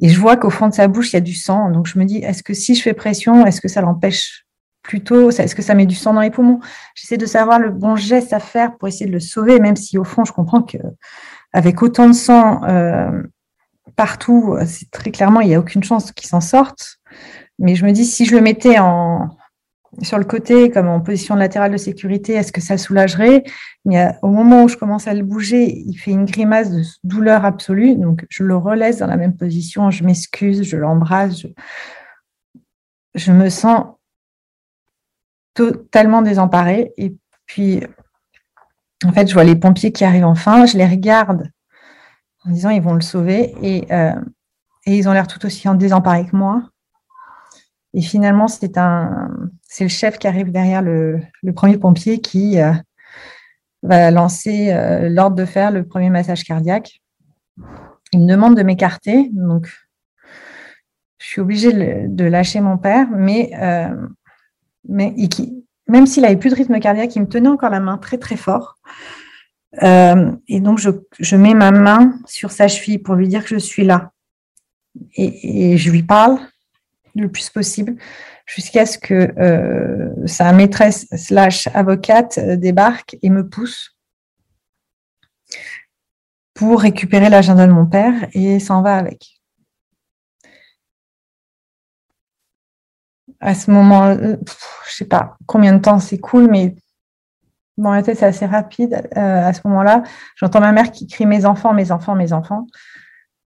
[0.00, 1.70] je vois qu'au fond de sa bouche, il y a du sang.
[1.70, 4.47] Donc je me dis, est-ce que si je fais pression, est-ce que ça l'empêche
[4.88, 6.60] plutôt Est-ce que ça met du sang dans les poumons?
[6.94, 9.98] J'essaie de savoir le bon geste à faire pour essayer de le sauver, même si
[9.98, 10.78] au fond, je comprends que
[11.52, 13.22] avec autant de sang euh,
[13.96, 16.98] partout, c'est très clairement, il n'y a aucune chance qu'il s'en sorte.
[17.58, 19.28] Mais je me dis, si je le mettais en,
[20.00, 23.44] sur le côté, comme en position latérale de sécurité, est-ce que ça soulagerait?
[23.84, 27.44] Mais au moment où je commence à le bouger, il fait une grimace de douleur
[27.44, 27.94] absolue.
[27.94, 31.44] Donc, je le relaisse dans la même position, je m'excuse, je l'embrasse.
[33.14, 33.97] je me sens
[35.58, 36.92] totalement désemparée.
[36.96, 37.16] Et
[37.46, 37.82] puis,
[39.04, 41.50] en fait, je vois les pompiers qui arrivent enfin, je les regarde
[42.46, 44.12] en disant ils vont le sauver et, euh,
[44.86, 46.62] ils ont l'air tout aussi désemparés que moi.
[47.92, 52.72] Et finalement, c'est le chef qui arrive derrière le, le premier pompier qui euh,
[53.82, 57.00] va lancer euh, l'ordre de faire le premier massage cardiaque.
[58.12, 59.68] Il me demande de m'écarter, donc
[61.18, 63.50] je suis obligée de lâcher mon père, mais
[64.86, 65.14] mais
[65.88, 68.36] même s'il n'avait plus de rythme cardiaque, il me tenait encore la main très très
[68.36, 68.78] fort.
[69.82, 73.58] Euh, et donc, je, mets ma main sur sa cheville pour lui dire que je
[73.58, 74.12] suis là.
[75.16, 76.38] Et, je lui parle
[77.14, 77.96] le plus possible
[78.46, 83.96] jusqu'à ce que euh, sa maîtresse slash avocate débarque et me pousse
[86.54, 89.37] pour récupérer l'agenda de mon père et s'en va avec.
[93.40, 94.36] À ce moment, euh,
[94.88, 96.74] je sais pas combien de temps c'est cool, mais
[97.76, 99.08] dans la tête, c'est assez rapide.
[99.16, 100.02] Euh, à ce moment-là,
[100.36, 102.66] j'entends ma mère qui crie Mes enfants, mes enfants, mes enfants,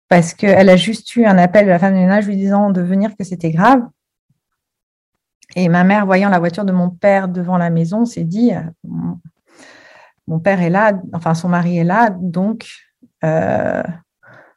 [0.08, 2.80] parce qu'elle a juste eu un appel de la femme de ménage lui disant de
[2.80, 3.82] venir que c'était grave.
[5.54, 8.62] Et ma mère, voyant la voiture de mon père devant la maison, s'est dit euh,
[10.26, 12.66] Mon père est là, enfin son mari est là, donc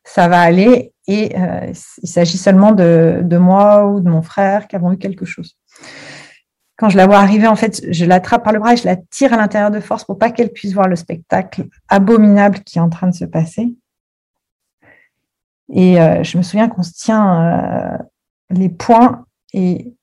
[0.06, 4.76] ça va aller et euh, il s'agit seulement de, moi ou de mon frère qui
[4.76, 5.58] avons eu quelque chose.
[6.78, 8.96] Quand je la vois arriver, en fait, je l'attrape par le bras et je la
[8.96, 12.82] tire à l'intérieur de force pour pas qu'elle puisse voir le spectacle abominable qui est
[12.82, 13.76] en train de se passer.
[15.74, 17.98] Et euh, je me souviens qu'on se tient euh,
[18.52, 19.94] les poings et,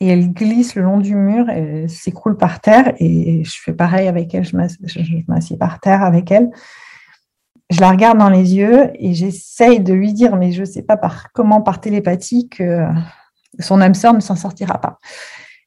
[0.00, 4.06] et, elle glisse le long du mur, et s'écroule par terre et je fais pareil
[4.06, 4.56] avec elle, je
[5.26, 6.50] m'assieds par terre avec elle
[7.70, 10.82] je la regarde dans les yeux et j'essaye de lui dire, mais je ne sais
[10.82, 12.84] pas par comment, par télépathie, que
[13.60, 14.98] son âme sœur ne s'en sortira pas.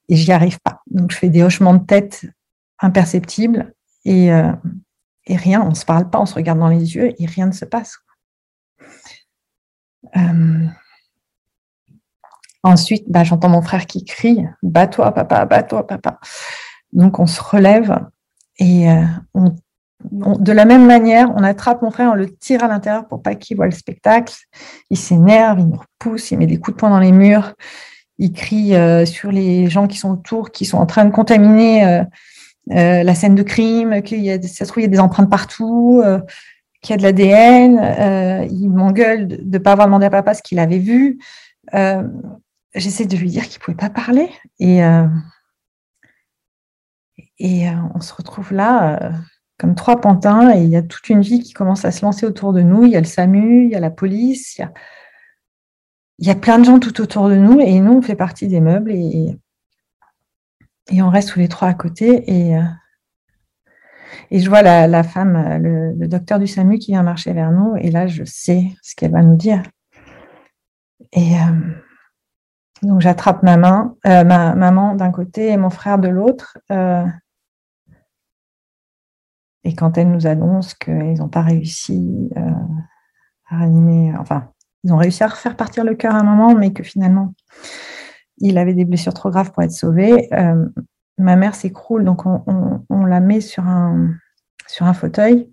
[0.09, 0.81] Et j'y arrive pas.
[0.87, 2.25] Donc je fais des hochements de tête
[2.79, 4.51] imperceptibles et, euh,
[5.25, 7.47] et rien, on ne se parle pas, on se regarde dans les yeux et rien
[7.47, 7.97] ne se passe.
[10.17, 10.67] Euh,
[12.63, 16.19] ensuite, bah, j'entends mon frère qui crie Bats-toi, papa, bats-toi, papa.
[16.91, 17.97] Donc on se relève
[18.59, 19.55] et euh, on
[20.11, 23.35] de la même manière, on attrape mon frère, on le tire à l'intérieur pour pas
[23.35, 24.33] qu'il voit le spectacle.
[24.89, 27.53] Il s'énerve, il nous repousse, il met des coups de poing dans les murs,
[28.17, 31.85] il crie euh, sur les gens qui sont autour, qui sont en train de contaminer
[31.85, 32.03] euh,
[32.71, 36.03] euh, la scène de crime, qu'il y a, il y a des empreintes partout,
[36.81, 38.47] qu'il y a de l'ADN.
[38.49, 41.19] il m'engueule de ne pas avoir demandé à papa ce qu'il avait vu.
[42.75, 44.29] J'essaie de lui dire qu'il ne pouvait pas parler.
[44.59, 44.81] Et
[47.95, 49.13] on se retrouve là
[49.63, 52.25] comme trois pantins et il y a toute une vie qui commence à se lancer
[52.25, 52.83] autour de nous.
[52.83, 54.59] Il y a le SAMU, il y a la police,
[56.19, 58.49] il y a, plein de gens tout autour de nous et nous, on fait partie
[58.49, 59.39] des meubles et,
[60.91, 62.29] et on reste tous les trois à côté.
[62.29, 62.63] Et, euh,
[64.31, 67.89] et je vois la, femme, le, docteur du SAMU qui vient marcher vers nous et
[67.89, 69.63] là, je sais ce qu'elle va nous dire.
[71.13, 71.71] Et euh,
[72.81, 76.57] donc, j'attrape ma main, euh, ma maman d'un côté et mon frère de l'autre.
[79.63, 82.51] Et quand elle nous annonce qu'ils n'ont pas réussi euh,
[83.49, 84.49] à réanimer, enfin,
[84.83, 87.33] ils ont réussi à refaire partir le cœur à un moment, mais que finalement,
[88.39, 90.29] il avait des blessures trop graves pour être sauvé.
[91.17, 94.09] ma mère s'écroule, donc on, la met sur un,
[94.67, 95.49] sur un fauteuil.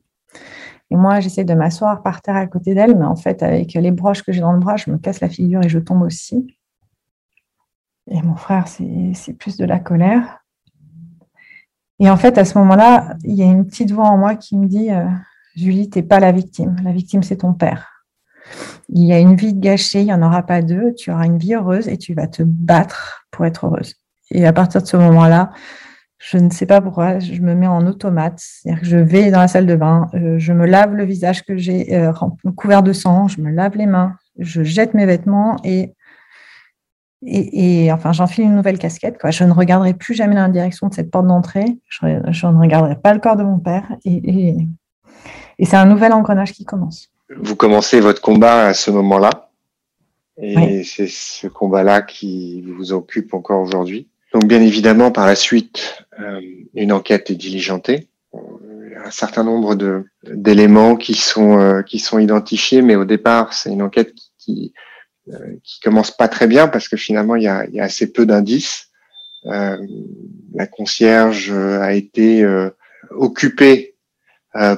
[0.90, 3.90] Et moi, j'essaie de m'asseoir par terre à côté d'elle, mais en fait, avec les
[3.92, 6.56] broches que j'ai dans le bras, je me casse la figure et je tombe aussi.
[8.10, 10.39] Et mon frère, c'est plus de la colère.
[12.00, 14.56] Et en fait, à ce moment-là, il y a une petite voix en moi qui
[14.56, 15.04] me dit euh,
[15.54, 16.76] Julie, tu n'es pas la victime.
[16.82, 18.06] La victime, c'est ton père.
[18.88, 20.94] Il y a une vie gâchée, il n'y en aura pas deux.
[20.94, 23.94] Tu auras une vie heureuse et tu vas te battre pour être heureuse.
[24.30, 25.50] Et à partir de ce moment-là,
[26.18, 28.38] je ne sais pas pourquoi, je me mets en automate.
[28.38, 31.44] C'est-à-dire que je vais dans la salle de bain, euh, je me lave le visage
[31.44, 32.12] que j'ai euh,
[32.56, 35.94] couvert de sang, je me lave les mains, je jette mes vêtements et
[37.22, 39.18] et, enfin, j'enfile une nouvelle casquette.
[39.18, 39.30] Quoi.
[39.30, 41.78] Je ne regarderai plus jamais dans la direction de cette porte d'entrée.
[41.88, 43.84] Je, ne regarderai pas le corps de mon père.
[44.04, 44.56] Et,
[45.58, 47.10] et, c'est un nouvel engrenage qui commence.
[47.36, 49.50] Vous commencez votre combat à ce moment-là.
[50.42, 54.08] Et c'est ce combat-là qui vous occupe encore aujourd'hui.
[54.32, 56.40] Donc, bien évidemment, par la suite, euh,
[56.74, 58.08] une enquête est diligentée.
[58.32, 59.76] Il y a un certain nombre
[60.24, 64.89] d'éléments qui sont euh, qui sont identifiés, mais au départ, c'est une enquête qui, euh,
[65.62, 68.26] qui commence pas très bien parce que finalement il y a, y a assez peu
[68.26, 68.88] d'indices.
[69.46, 69.78] Euh,
[70.54, 72.46] la concierge euh, a été
[73.10, 73.96] occupée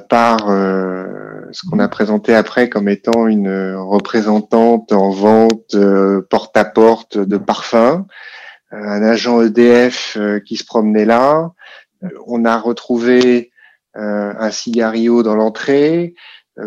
[0.08, 0.48] par
[1.50, 5.76] ce qu'on a présenté après comme étant une représentante en vente
[6.28, 8.04] porte à porte de parfums,
[8.70, 11.50] un agent EDF qui se promenait là.
[12.26, 13.50] On a retrouvé
[13.94, 16.14] un cigario dans l'entrée,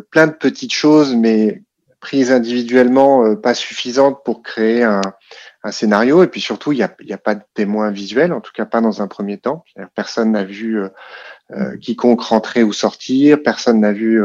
[0.10, 1.62] plein de petites choses, mais
[2.14, 5.02] individuellement euh, pas suffisantes pour créer un,
[5.72, 6.24] scénario.
[6.24, 9.02] Et puis surtout, il n'y a, pas de témoins visuels, en tout cas pas dans
[9.02, 9.64] un premier temps.
[9.96, 10.90] Personne n'a vu euh,
[11.52, 14.22] euh, quiconque rentrer ou sortir, personne n'a vu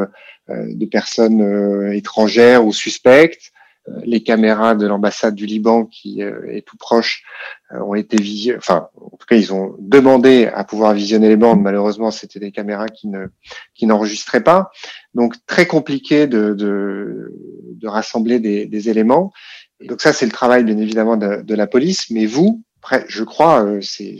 [0.48, 3.52] de personnes étrangères ou suspectes.
[3.88, 7.24] Euh, les caméras de l'ambassade du Liban, qui euh, est tout proche,
[7.72, 8.58] euh, ont été visionnées.
[8.58, 11.62] Enfin, en tout cas, ils ont demandé à pouvoir visionner les bandes.
[11.62, 13.28] Malheureusement, c'était des caméras qui ne
[13.74, 14.70] qui n'enregistraient pas.
[15.14, 17.32] Donc, très compliqué de de,
[17.74, 19.32] de rassembler des, des, éléments.
[19.80, 22.10] donc ça, c'est le travail, bien évidemment, de, de la police.
[22.10, 22.62] Mais vous,
[23.08, 24.18] je crois, c'est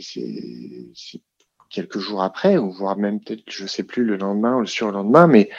[1.69, 5.27] quelques jours après, ou voire même peut-être, je sais plus, le lendemain ou le surlendemain,
[5.27, 5.49] mais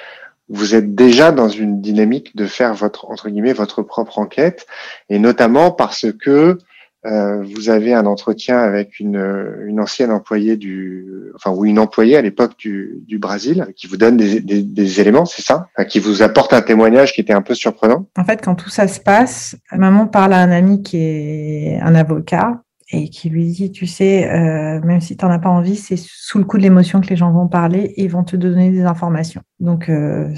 [0.48, 4.66] vous êtes déjà dans une dynamique de faire votre entre guillemets votre propre enquête
[5.08, 6.58] et notamment parce que
[7.04, 9.20] euh, vous avez un entretien avec une,
[9.66, 13.96] une ancienne employée du enfin ou une employée à l'époque du, du Brésil qui vous
[13.96, 15.68] donne des, des, des éléments c'est ça?
[15.88, 18.06] Qui vous apporte un témoignage qui était un peu surprenant?
[18.16, 21.94] En fait quand tout ça se passe maman parle à un ami qui est un
[21.96, 22.61] avocat
[22.92, 25.96] et qui lui dit, tu sais, euh, même si tu n'en as pas envie, c'est
[25.96, 28.82] sous le coup de l'émotion que les gens vont parler et vont te donner des
[28.82, 29.40] informations.
[29.60, 30.32] Donc, euh,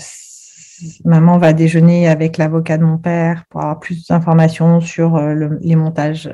[1.04, 5.74] maman va déjeuner avec l'avocat de mon père pour avoir plus d'informations sur euh, les
[5.74, 6.32] montages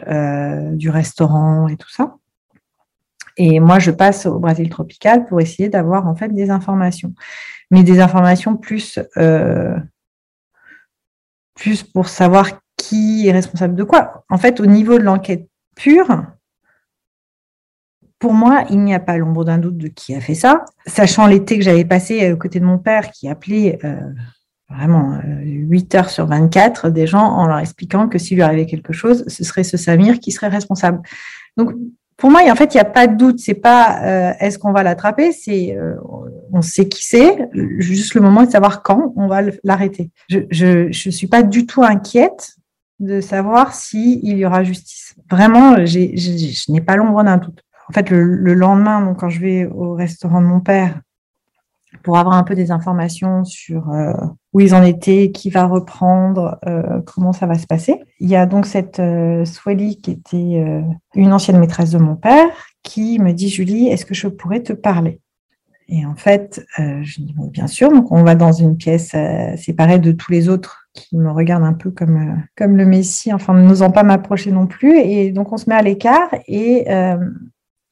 [0.73, 2.17] du restaurant et tout ça.
[3.39, 7.15] Et moi, je passe au Brésil tropical pour essayer d'avoir en fait des informations,
[7.71, 8.99] mais des informations plus,
[11.55, 14.25] plus pour savoir qui est responsable de quoi.
[14.29, 16.25] En fait, au niveau de l'enquête pure,
[18.21, 20.67] pour moi, il n'y a pas l'ombre d'un doute de qui a fait ça.
[20.87, 23.97] Sachant l'été que j'avais passé euh, aux côtés de mon père qui appelait euh,
[24.69, 28.67] vraiment 8 euh, heures sur 24 des gens en leur expliquant que s'il lui arrivait
[28.67, 31.01] quelque chose, ce serait ce Samir qui serait responsable.
[31.57, 31.73] Donc,
[32.19, 33.39] pour moi, en fait, il n'y a pas de doute.
[33.39, 35.75] C'est pas est-ce qu'on va l'attraper, c'est
[36.53, 37.49] on sait qui c'est.
[37.79, 40.11] Juste le moment de savoir quand on va l'arrêter.
[40.29, 42.57] Je ne suis pas du tout inquiète
[43.01, 45.15] de savoir s'il y aura justice.
[45.31, 47.65] Vraiment, je n'ai pas l'ombre d'un doute.
[47.89, 51.01] En fait, le, lendemain, quand je vais au restaurant de mon père
[52.05, 54.13] pour avoir un peu des informations sur euh,
[54.53, 58.01] où ils en étaient, qui va reprendre, euh, comment ça va se passer.
[58.21, 60.85] Il y a donc cette euh, Swelly qui était
[61.15, 62.49] une ancienne maîtresse de mon père
[62.85, 65.21] qui me dit Julie, est-ce que je pourrais te parler?
[65.89, 67.91] Et en fait, je dis bien sûr.
[67.91, 69.17] Donc on va dans une pièce
[69.57, 73.33] séparée de tous les autres qui me regarde un peu comme, euh, comme le Messie,
[73.33, 74.99] enfin n'osant pas m'approcher non plus.
[74.99, 77.31] Et donc on se met à l'écart et, euh,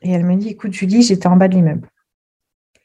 [0.02, 1.88] et elle me dit, écoute Julie, j'étais en bas de l'immeuble.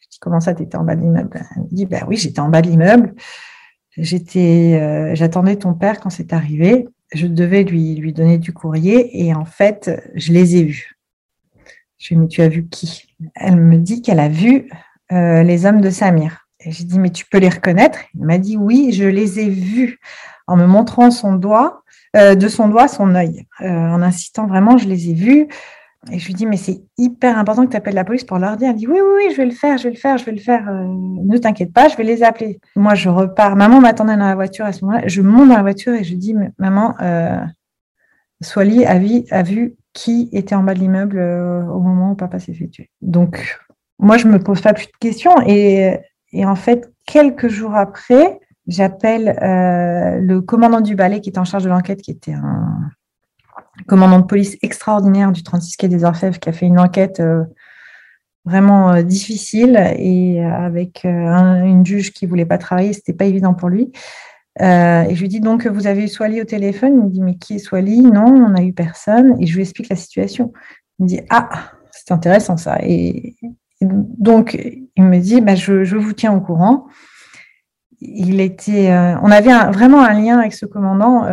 [0.01, 1.41] Je dis, comment ça, tu étais en bas de l'immeuble?
[1.55, 3.15] Elle me dit, ben oui, j'étais en bas de l'immeuble.
[3.97, 6.87] Euh, j'attendais ton père quand c'est arrivé.
[7.13, 10.97] Je devais lui, lui donner du courrier et en fait, je les ai vus.
[11.99, 13.15] Je lui ai dit, mais tu as vu qui?
[13.35, 14.69] Elle me dit qu'elle a vu
[15.11, 16.42] les hommes de Samir.
[16.65, 19.99] J'ai dit, mais tu peux les reconnaître Il m'a dit, oui, je les ai vus
[20.47, 21.83] en me montrant son doigt,
[22.15, 25.47] euh, de son doigt son œil, euh, en insistant vraiment, je les ai vus.
[26.11, 28.57] Et je lui dis, mais c'est hyper important que tu appelles la police pour leur
[28.57, 28.69] dire.
[28.69, 30.33] Elle dit, oui, oui, oui, je vais le faire, je vais le faire, je vais
[30.33, 30.67] le faire.
[30.67, 32.59] Euh, ne t'inquiète pas, je vais les appeler.
[32.75, 33.55] Moi, je repars.
[33.55, 35.07] Maman m'attendait dans la voiture à ce moment-là.
[35.07, 36.93] Je monte dans la voiture et je dis, maman,
[38.41, 38.99] Swali a
[39.31, 42.89] a vu qui était en bas de l'immeuble au moment où papa s'est fait tuer.
[43.01, 43.57] Donc,
[43.97, 45.35] moi, je me pose pas plus de questions.
[45.47, 45.99] Et,
[46.33, 51.63] et en fait, quelques jours après, j'appelle le commandant du ballet qui était en charge
[51.63, 52.89] de l'enquête, qui était un
[53.87, 57.21] commandant de police extraordinaire du 36 quai des Orfèvres, qui a fait une enquête
[58.45, 63.53] vraiment euh, difficile et avec euh, une juge qui voulait pas travailler, c'était pas évident
[63.53, 63.91] pour lui.
[64.61, 66.93] Euh, et je lui dis donc vous avez eu Swali au téléphone?
[66.95, 69.41] Il me dit mais qui est Swali Non, on n'a eu personne.
[69.41, 70.53] Et je lui explique la situation.
[70.99, 71.49] Il me dit ah
[71.91, 72.77] c'est intéressant ça.
[72.83, 73.35] Et,
[73.83, 74.57] donc
[74.95, 76.87] il me dit bah, je, vous tiens au courant.
[78.05, 81.25] Il était, on avait vraiment un lien avec ce commandant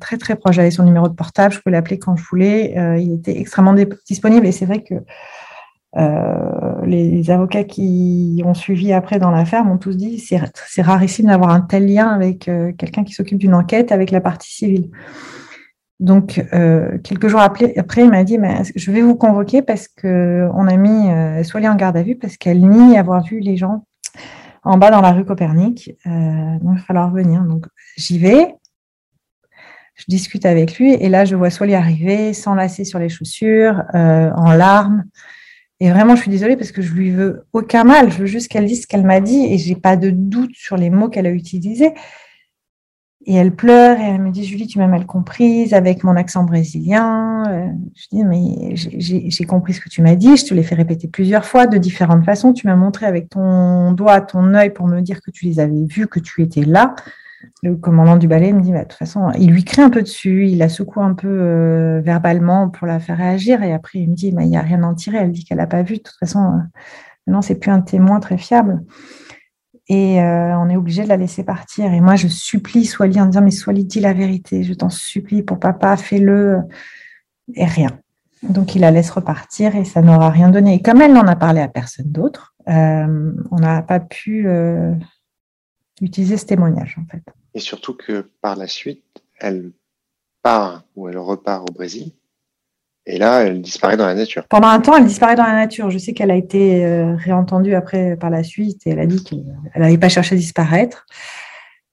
[0.00, 0.56] très très proche.
[0.56, 2.74] J'avais son numéro de portable, je pouvais l'appeler quand je voulais.
[2.98, 3.76] il était extrêmement
[4.08, 4.94] disponible et c'est vrai que
[5.96, 11.50] euh, les avocats qui ont suivi après dans l'affaire m'ont tous dit c'est rarissime d'avoir
[11.50, 14.90] un tel lien avec euh, quelqu'un qui s'occupe d'une enquête avec la partie civile.
[16.00, 18.38] Donc, euh, quelques jours après, il m'a dit
[18.74, 22.66] Je vais vous convoquer parce qu'on a mis euh, en garde à vue parce qu'elle
[22.66, 23.84] nie avoir vu les gens
[24.62, 25.94] en bas dans la rue Copernic.
[26.06, 27.42] donc, il va falloir venir.
[27.42, 28.54] Donc, j'y vais.
[29.94, 34.52] Je discute avec lui et là, je vois Soilier arriver, s'enlacer sur les chaussures, en
[34.52, 35.04] larmes.
[35.80, 38.10] Et vraiment, je suis désolée parce que je lui veux aucun mal.
[38.10, 40.78] Je veux juste qu'elle dise ce qu'elle m'a dit et j'ai pas de doute sur
[40.78, 41.92] les mots qu'elle a utilisés.
[43.26, 46.44] Et elle pleure et elle me dit Julie, tu m'as mal comprise avec mon accent
[46.44, 47.44] brésilien.
[47.48, 50.36] Euh, je dis mais j'ai compris ce que tu m'as dit.
[50.36, 52.52] Je te l'ai fait répéter plusieurs fois de différentes façons.
[52.54, 55.84] Tu m'as montré avec ton doigt, ton œil pour me dire que tu les avais
[55.84, 56.94] vus, que tu étais là
[57.62, 60.02] le commandant du ballet me dit, bah, de toute façon, il lui crie un peu
[60.02, 64.10] dessus, il la secoue un peu euh, verbalement pour la faire réagir, et après il
[64.10, 65.18] me dit, bah, il n'y a rien à en tirer.
[65.18, 65.96] Elle dit qu'elle n'a pas vu.
[65.96, 66.58] De toute façon, euh,
[67.26, 68.82] maintenant c'est plus un témoin très fiable.
[69.92, 71.92] Et euh, on est obligé de la laisser partir.
[71.92, 75.42] Et moi, je supplie Swali en disant, mais Swali, dis la vérité, je t'en supplie
[75.42, 76.60] pour papa, fais-le.
[77.54, 77.98] Et rien.
[78.44, 80.74] Donc il la laisse repartir et ça n'aura rien donné.
[80.74, 84.48] Et comme elle n'en a parlé à personne d'autre, on n'a pas pu
[86.00, 87.24] utiliser ce témoignage en fait.
[87.54, 89.04] Et surtout que par la suite,
[89.40, 89.72] elle
[90.42, 92.12] part ou elle repart au Brésil.
[93.06, 94.44] Et là, elle disparaît dans la nature.
[94.48, 95.90] Pendant un temps, elle disparaît dans la nature.
[95.90, 99.24] Je sais qu'elle a été euh, réentendue après par la suite et elle a dit
[99.24, 101.06] qu'elle n'avait pas cherché à disparaître.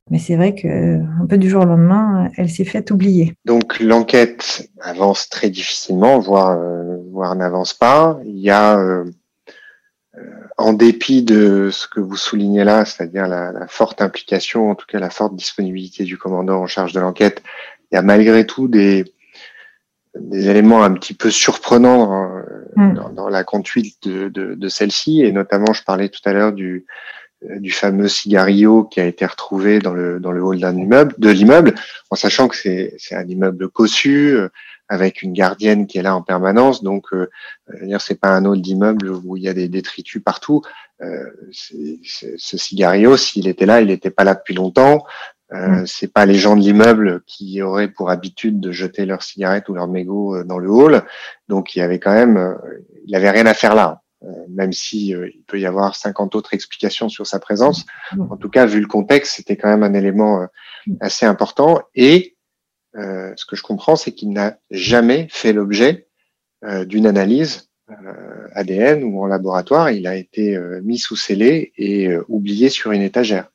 [0.10, 3.36] Mais c'est vrai qu'un peu du jour au lendemain, elle s'est faite oublier.
[3.46, 8.18] Donc l'enquête avance très difficilement, voire, euh, voire n'avance pas.
[8.24, 9.04] Il y a euh,
[10.58, 15.00] en dépit de ce que vous soulignez là, c'est-à-dire la, forte implication, en tout cas
[15.00, 17.44] la forte disponibilité du commandant en charge de l'enquête,
[17.92, 19.06] il y a malgré tout des,
[20.22, 22.32] des éléments un petit peu surprenants
[22.76, 23.30] dans, mm.
[23.30, 26.86] la conduite de, de, celle-ci, et notamment, je parlais tout à l'heure du,
[27.42, 31.30] du fameux cigario qui a été retrouvé dans le, dans le hall d'un immeuble, de
[31.30, 31.76] l'immeuble,
[32.10, 34.38] en sachant que c'est un immeuble cossu,
[34.90, 36.84] avec une gardienne qui est là en permanence.
[36.84, 37.30] Donc, euh,
[38.00, 40.62] c'est pas un hall d'immeuble où il y a des détritus partout.
[41.02, 45.06] Euh, ce cigario, s'il était là, il n'était pas là depuis longtemps.
[45.54, 45.88] Euh, mm.
[45.88, 49.74] C'est pas les gens de l'immeuble qui auraient pour habitude de jeter leurs cigarettes ou
[49.74, 51.04] leurs mégots euh, dans le hall.
[51.48, 52.56] Donc, il y avait quand même, euh,
[53.06, 54.02] il avait rien à faire là.
[54.50, 57.86] même si il peut y avoir 50 autres explications sur sa présence.
[58.14, 58.32] Mm.
[58.32, 60.48] En tout cas, vu le contexte, c'était quand même un élément
[61.02, 61.82] assez important.
[61.96, 62.38] Et
[62.98, 66.08] euh, ce que je comprends, c'est qu'il n'a jamais fait l'objet
[66.64, 69.92] euh, d'une analyse euh, ADN ou en laboratoire.
[69.92, 73.52] Il a été mis sous scellé et oublié sur une étagère.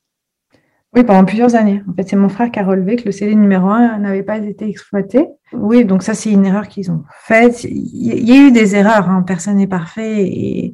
[0.94, 1.82] Oui, pendant plusieurs années.
[1.88, 4.36] En fait, c'est mon frère qui a relevé que le scellé numéro 1 n'avait pas
[4.36, 5.26] été exploité.
[5.54, 7.64] Oui, donc ça, c'est une erreur qu'ils ont faite.
[7.64, 9.24] Il y a eu des erreurs, hein.
[9.26, 10.22] personne n'est parfait.
[10.26, 10.72] Et,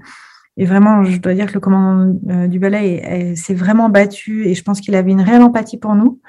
[0.59, 4.81] vraiment, je dois dire que le commandant du ballet s'est vraiment battu et je pense
[4.81, 6.21] qu'il avait une réelle empathie pour nous.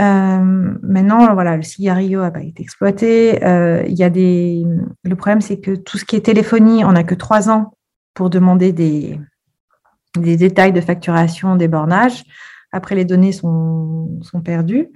[0.00, 3.44] Euh, maintenant, voilà, le cigario n'a pas été exploité.
[3.44, 4.64] Euh, y a des.
[5.04, 7.74] Le problème, c'est que tout ce qui est téléphonie, on n'a que trois ans
[8.14, 9.20] pour demander des
[10.16, 12.24] détails de facturation, des bornages.
[12.76, 14.88] Après, les données sont, sont perdues.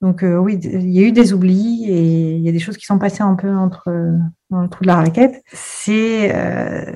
[0.00, 2.76] Donc euh, oui, il y a eu des oublis et il y a des choses
[2.76, 3.90] qui sont passées un peu entre
[4.48, 5.42] dans le trou de la raquette.
[5.52, 6.32] C'est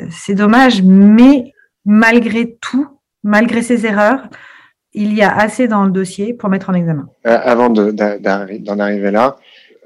[0.09, 1.53] c'est dommage, mais
[1.85, 2.87] malgré tout,
[3.25, 4.29] malgré ces erreurs,
[4.95, 7.09] il y a assez dans le dossier pour mettre en examen.
[7.27, 9.37] Euh, avant d'en arriver là,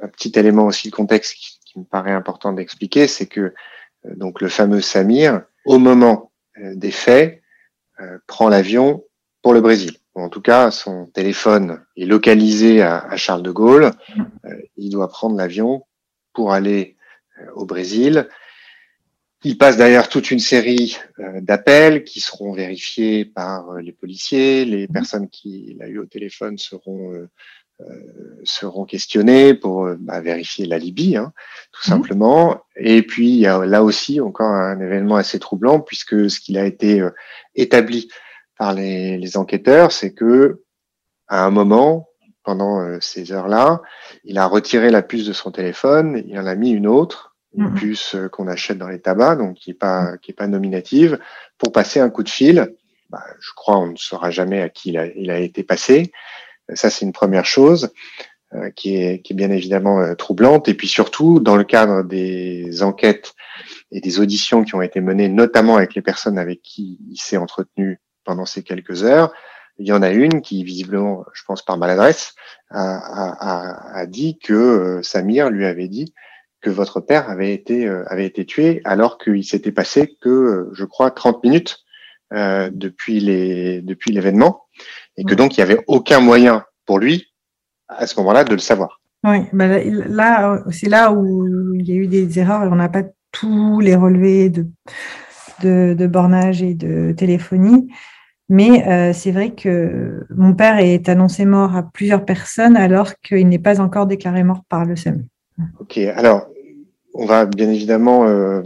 [0.02, 3.52] un petit élément aussi de contexte qui, me paraît important d'expliquer, c'est que euh,
[4.16, 7.42] donc le fameux Samir, au moment euh, des faits,
[8.26, 9.04] prend l'avion
[9.40, 9.96] pour le Brésil.
[10.16, 13.90] En tout cas, son téléphone est localisé à, Charles de Gaulle.
[14.76, 15.84] il doit prendre l'avion
[16.32, 16.96] pour aller
[17.54, 18.28] au Brésil.
[19.44, 24.64] Il passe d'ailleurs toute une série euh, d'appels qui seront vérifiés par euh, les policiers.
[24.64, 24.92] Les mmh.
[24.92, 27.28] personnes qu'il a eu au téléphone seront euh,
[28.42, 31.32] seront questionnés pour bah, vérifier la Libye, hein,
[31.70, 31.90] tout mmh.
[31.90, 32.62] simplement.
[32.74, 36.58] Et puis, il y a là aussi encore un événement assez troublant, puisque ce qu'il
[36.58, 37.06] a été
[37.54, 38.08] établi
[38.58, 40.62] par les, les enquêteurs, c'est que
[41.28, 42.08] à un moment,
[42.46, 43.82] pendant euh, ces heures-là.
[44.24, 47.68] Il a retiré la puce de son téléphone, il en a mis une autre, une
[47.68, 47.74] mm-hmm.
[47.74, 51.18] puce euh, qu'on achète dans les tabacs, donc qui est pas qui est pas nominative,
[51.58, 52.72] pour passer un coup de fil.
[53.10, 56.12] Bah, je crois on ne saura jamais à qui il a, il a été passé.
[56.72, 57.92] Ça c'est une première chose
[58.54, 60.68] euh, qui est qui est bien évidemment troublante.
[60.68, 63.34] Et puis surtout dans le cadre des enquêtes
[63.90, 67.36] et des auditions qui ont été menées, notamment avec les personnes avec qui il s'est
[67.36, 69.32] entretenu pendant ces quelques heures,
[69.78, 72.34] il y en a une qui, visiblement, je pense par maladresse,
[72.70, 76.14] a, a, dit que euh, Samir lui avait dit
[76.60, 80.70] que votre père avait été, euh, avait été tué alors qu'il s'était passé que, euh,
[80.72, 81.78] je crois, 30 minutes
[82.32, 84.64] depuis les depuis l'événement
[85.16, 87.32] et que donc il n'y avait aucun moyen pour lui
[87.86, 89.00] à ce moment-là de le savoir.
[89.22, 92.88] Oui, bah là, c'est là où il y a eu des erreurs et on n'a
[92.88, 94.66] pas tous les relevés de,
[95.62, 97.88] de, de bornage et de téléphonie.
[98.48, 103.48] Mais euh, c'est vrai que mon père est annoncé mort à plusieurs personnes alors qu'il
[103.48, 105.24] n'est pas encore déclaré mort par le SAMU.
[105.80, 106.48] Ok, alors
[107.14, 108.62] on va bien évidemment euh,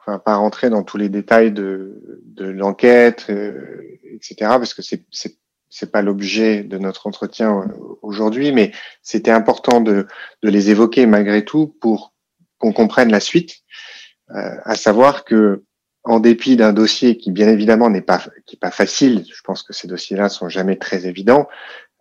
[0.00, 3.82] enfin, pas rentrer dans tous les détails de, de l'enquête, euh,
[4.14, 5.04] etc., parce que c'est
[5.74, 10.06] c'est pas l'objet de notre entretien euh, aujourd'hui, mais c'était important de,
[10.42, 12.12] de les évoquer malgré tout pour
[12.58, 13.62] qu'on comprenne la suite,
[14.32, 15.64] euh, à savoir que
[16.04, 19.24] en dépit d'un dossier qui, bien évidemment, n'est pas qui est pas facile.
[19.32, 21.48] Je pense que ces dossiers-là sont jamais très évidents.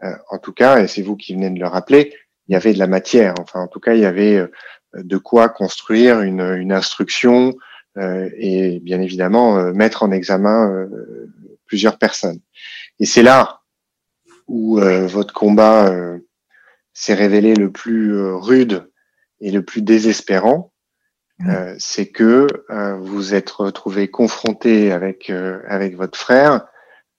[0.03, 2.15] Euh, en tout cas, et c'est vous qui venez de le rappeler,
[2.47, 3.35] il y avait de la matière.
[3.39, 4.47] Enfin, en tout cas, il y avait euh,
[4.95, 7.53] de quoi construire une, une instruction
[7.97, 11.29] euh, et bien évidemment euh, mettre en examen euh,
[11.65, 12.39] plusieurs personnes.
[12.99, 13.61] Et c'est là
[14.47, 15.95] où votre combat
[16.91, 18.91] s'est révélé le plus rude
[19.39, 20.70] et le plus désespérant,
[21.47, 26.67] euh, c'est que euh, vous êtes retrouvé confronté avec euh, avec votre frère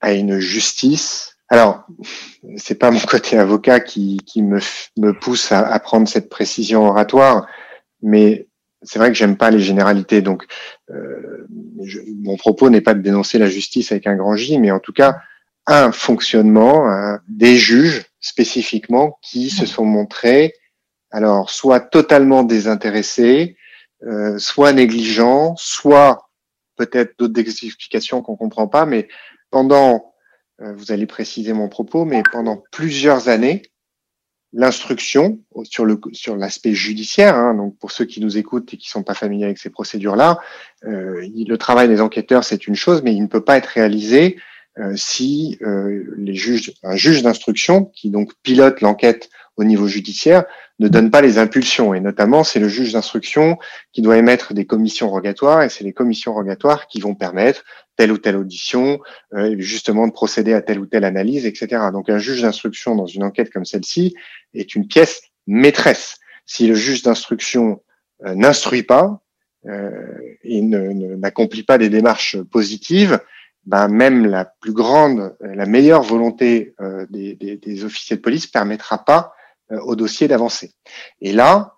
[0.00, 1.36] à une justice.
[1.48, 1.86] Alors,
[2.56, 4.58] c'est pas mon côté avocat qui, qui me,
[4.98, 7.46] me pousse à, à prendre cette précision oratoire,
[8.00, 8.48] mais
[8.82, 10.22] c'est vrai que j'aime pas les généralités.
[10.22, 10.46] Donc,
[10.88, 14.80] je, mon propos n'est pas de dénoncer la justice avec un grand J, mais en
[14.80, 15.20] tout cas
[15.66, 20.54] un fonctionnement des juges spécifiquement qui se sont montrés
[21.12, 23.56] alors soit totalement désintéressés,
[24.04, 26.28] euh, soit négligent, soit
[26.76, 29.06] peut-être d'autres explications qu'on comprend pas, mais
[29.50, 30.12] pendant,
[30.60, 33.62] euh, vous allez préciser mon propos, mais pendant plusieurs années,
[34.52, 35.38] l'instruction
[36.12, 39.44] sur l'aspect judiciaire, hein, donc pour ceux qui nous écoutent et qui sont pas familiers
[39.44, 40.40] avec ces procédures-là,
[40.84, 44.38] euh, le travail des enquêteurs c'est une chose, mais il ne peut pas être réalisé
[44.94, 49.28] si les juges, un juge d'instruction qui donc pilote l'enquête
[49.58, 50.46] au niveau judiciaire
[50.82, 51.94] ne donne pas les impulsions.
[51.94, 53.58] Et notamment, c'est le juge d'instruction
[53.92, 57.64] qui doit émettre des commissions rogatoires, et c'est les commissions rogatoires qui vont permettre
[57.96, 59.00] telle ou telle audition,
[59.34, 61.84] euh, justement de procéder à telle ou telle analyse, etc.
[61.92, 64.14] Donc un juge d'instruction dans une enquête comme celle-ci
[64.54, 66.18] est une pièce maîtresse.
[66.46, 67.82] Si le juge d'instruction
[68.24, 69.22] euh, n'instruit pas
[69.66, 69.90] euh,
[70.42, 73.20] et n'accomplit pas des démarches positives,
[73.64, 78.48] ben même la plus grande, la meilleure volonté euh, des, des, des, officiers de police
[78.48, 79.34] permettra pas
[79.84, 80.72] au dossier d'avancer.
[81.20, 81.74] Et là,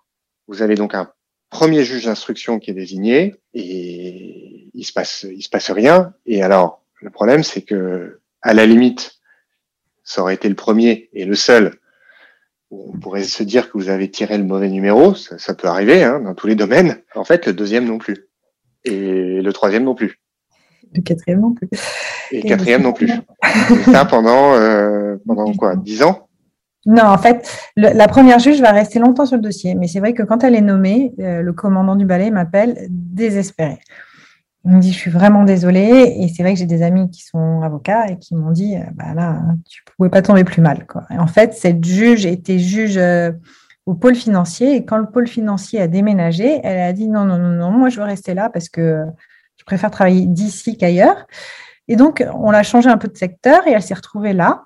[0.47, 1.11] vous avez donc un
[1.49, 6.13] premier juge d'instruction qui est désigné et il se passe, il se passe rien.
[6.25, 9.19] Et alors, le problème, c'est que, à la limite,
[10.03, 11.79] ça aurait été le premier et le seul.
[12.71, 16.19] On pourrait se dire que vous avez tiré le mauvais numéro, ça, peut arriver hein,
[16.19, 17.01] dans tous les domaines.
[17.15, 18.27] En fait, le deuxième non plus.
[18.83, 20.19] Et le troisième non plus.
[20.93, 21.69] Le quatrième non plus.
[22.31, 23.11] Et le quatrième non plus.
[23.11, 26.24] Et ça pendant, euh, pendant quoi Dix ans?
[26.85, 30.13] Non, en fait, la première juge va rester longtemps sur le dossier, mais c'est vrai
[30.13, 33.79] que quand elle est nommée, euh, le commandant du ballet m'appelle désespéré.
[34.65, 37.23] Il me dit, je suis vraiment désolée, et c'est vrai que j'ai des amis qui
[37.23, 40.85] sont avocats et qui m'ont dit, euh, bah là, tu pouvais pas tomber plus mal.
[41.09, 43.31] En fait, cette juge était juge euh,
[43.87, 47.39] au pôle financier, et quand le pôle financier a déménagé, elle a dit, non, non,
[47.39, 49.05] non, non, moi je veux rester là parce que
[49.57, 51.25] je préfère travailler d'ici qu'ailleurs.
[51.87, 54.65] Et donc, on l'a changé un peu de secteur, et elle s'est retrouvée là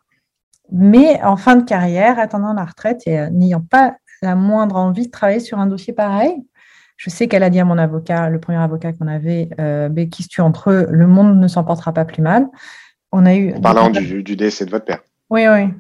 [0.72, 5.08] mais en fin de carrière, attendant la retraite et euh, n'ayant pas la moindre envie
[5.08, 6.36] de travailler sur un dossier pareil.
[6.98, 10.24] Je sais qu'elle a dit à mon avocat, le premier avocat qu'on avait, euh, qui
[10.24, 12.48] se tue entre eux, le monde ne s'en portera pas plus mal.
[13.12, 13.54] On a eu.
[13.54, 15.02] En parlant du, du, décès de votre père.
[15.30, 15.74] Oui, oui.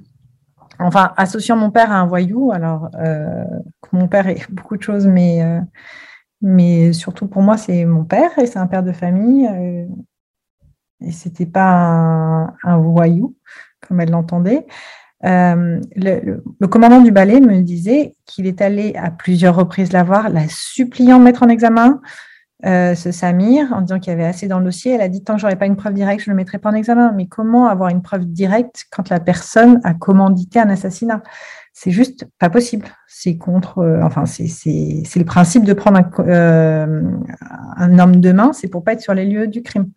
[0.79, 3.43] Enfin, associant mon père à un voyou, alors euh,
[3.91, 5.59] mon père est beaucoup de choses, mais, euh,
[6.41, 9.45] mais surtout pour moi, c'est mon père et c'est un père de famille.
[11.01, 13.35] Et c'était pas un, un voyou
[13.87, 14.65] comme elle l'entendait.
[15.23, 20.47] le, commandant du ballet me disait qu'il est allé à plusieurs reprises la voir, la
[20.47, 22.01] suppliant de mettre en examen,
[22.65, 24.93] euh, ce Samir, en disant qu'il y avait assez dans le dossier.
[24.93, 26.69] Elle a dit tant que j'aurais pas une preuve directe, je ne le mettrai pas
[26.69, 27.13] en examen.
[27.15, 31.23] Mais comment avoir une preuve directe quand la personne a commandité un assassinat?
[31.71, 32.87] C'est juste pas possible.
[33.07, 34.45] C'est contre, euh, enfin, c'est
[35.15, 37.01] le principe de prendre un, euh,
[37.77, 39.91] un homme de main, c'est pour pas être sur les lieux du crime.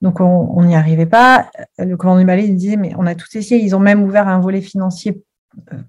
[0.00, 1.50] Donc on n'y arrivait pas.
[1.78, 3.62] Le commandant du balai il disait mais on a tout essayé.
[3.62, 5.22] Ils ont même ouvert un volet financier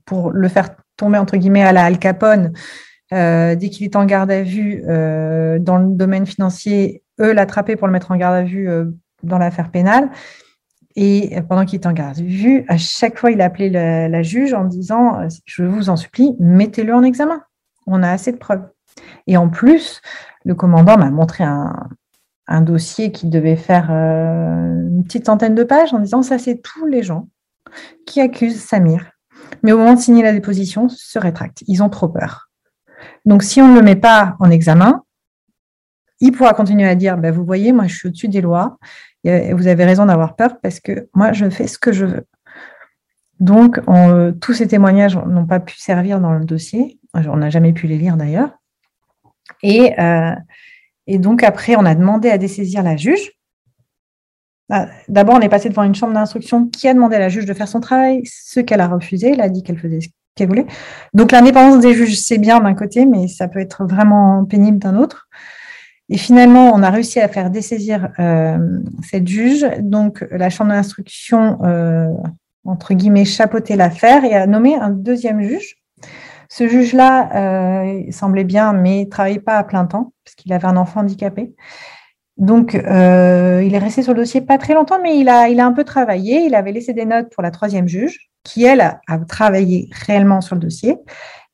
[0.06, 2.54] pour le faire tomber entre guillemets à la Al Capone
[3.12, 7.76] euh, dès qu'il est en garde à vue euh, dans le domaine financier, eux l'attraper
[7.76, 8.86] pour le mettre en garde à vue euh,
[9.24, 10.10] dans l'affaire pénale.
[10.96, 14.22] Et pendant qu'il est en garde à vue, à chaque fois, il a appelé la,
[14.22, 17.42] juge en disant Je vous en supplie, mettez-le en examen.
[17.88, 18.68] On a assez de preuves.
[19.26, 20.02] Et en plus,
[20.44, 21.74] le commandant m'a montré un,
[22.50, 26.86] un dossier qui devait faire une petite centaine de pages en disant Ça, c'est tous
[26.86, 27.30] les gens
[28.06, 29.12] qui accusent Samir.
[29.64, 31.64] Mais au moment de signer la déposition, se rétractent.
[31.68, 32.50] Ils ont trop peur.
[33.26, 35.04] Donc, si on ne le met pas en examen,
[36.20, 38.78] il pourra continuer à dire, ben, vous voyez, moi, je suis au-dessus des lois,
[39.24, 42.26] et vous avez raison d'avoir peur parce que moi, je fais ce que je veux.
[43.40, 43.80] Donc,
[44.42, 47.00] tous ces témoignages n'ont pas pu servir dans le dossier.
[47.14, 48.52] On n'a jamais pu les lire d'ailleurs.
[49.64, 50.36] Et, euh,
[51.12, 53.32] et, donc, après, on a demandé à dessaisir la juge.
[54.72, 57.46] Ah, d'abord, on est passé devant une chambre d'instruction qui a demandé à la juge
[57.46, 59.32] de faire son travail, ce qu'elle a refusé.
[59.32, 60.00] Elle a dit qu'elle faisait
[60.36, 60.68] qu'elle voulait.
[61.14, 64.96] Donc l'indépendance des juges, c'est bien d'un côté, mais ça peut être vraiment pénible d'un
[64.96, 65.28] autre.
[66.10, 68.58] Et finalement, on a réussi à faire dessaisir euh,
[69.04, 69.66] cette juge.
[69.80, 72.08] Donc la chambre d'instruction, euh,
[72.64, 75.79] entre guillemets, chapeauté l'affaire et a nommé un deuxième juge.
[76.50, 80.68] Ce juge-là euh, semblait bien, mais ne travaillait pas à plein temps, parce qu'il avait
[80.68, 81.54] un enfant handicapé.
[82.38, 85.66] Donc, il est resté sur le dossier pas très longtemps, mais il a, il a
[85.66, 86.46] un peu travaillé.
[86.46, 90.56] Il avait laissé des notes pour la troisième juge qui, elle, a, travaillé réellement sur
[90.56, 90.98] le dossier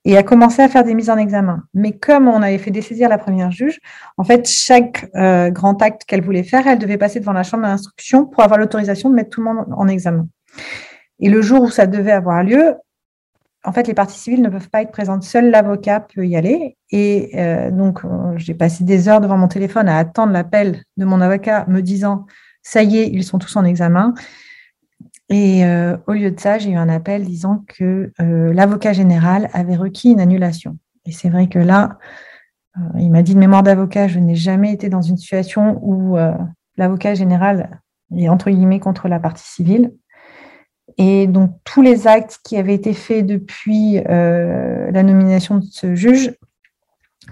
[0.05, 1.63] et a commencé à faire des mises en examen.
[1.73, 3.79] Mais comme on avait fait dessaisir la première juge,
[4.17, 7.63] en fait, chaque euh, grand acte qu'elle voulait faire, elle devait passer devant la chambre
[7.63, 10.27] d'instruction pour avoir l'autorisation de mettre tout le monde en examen.
[11.19, 12.75] Et le jour où ça devait avoir lieu,
[13.65, 15.23] en fait, les parties civiles ne peuvent pas être présentes.
[15.23, 16.77] Seul l'avocat peut y aller.
[16.91, 18.01] Et euh, donc,
[18.37, 22.25] j'ai passé des heures devant mon téléphone à attendre l'appel de mon avocat me disant,
[22.61, 24.13] ça y est, ils sont tous en examen.
[25.29, 29.49] Et euh, au lieu de ça, j'ai eu un appel disant que euh, l'avocat général
[29.53, 30.77] avait requis une annulation.
[31.05, 31.97] Et c'est vrai que là,
[32.99, 36.17] il m'a dit de mémoire d'avocat, je n'ai jamais été dans une situation où
[36.75, 37.79] l'avocat général
[38.13, 39.93] est entre guillemets contre la partie civile.
[40.97, 46.33] Et donc tous les actes qui avaient été faits depuis la nomination de ce juge,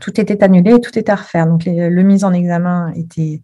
[0.02, 1.48] tout était annulé et tout était à refaire.
[1.48, 3.42] Donc le mise en examen était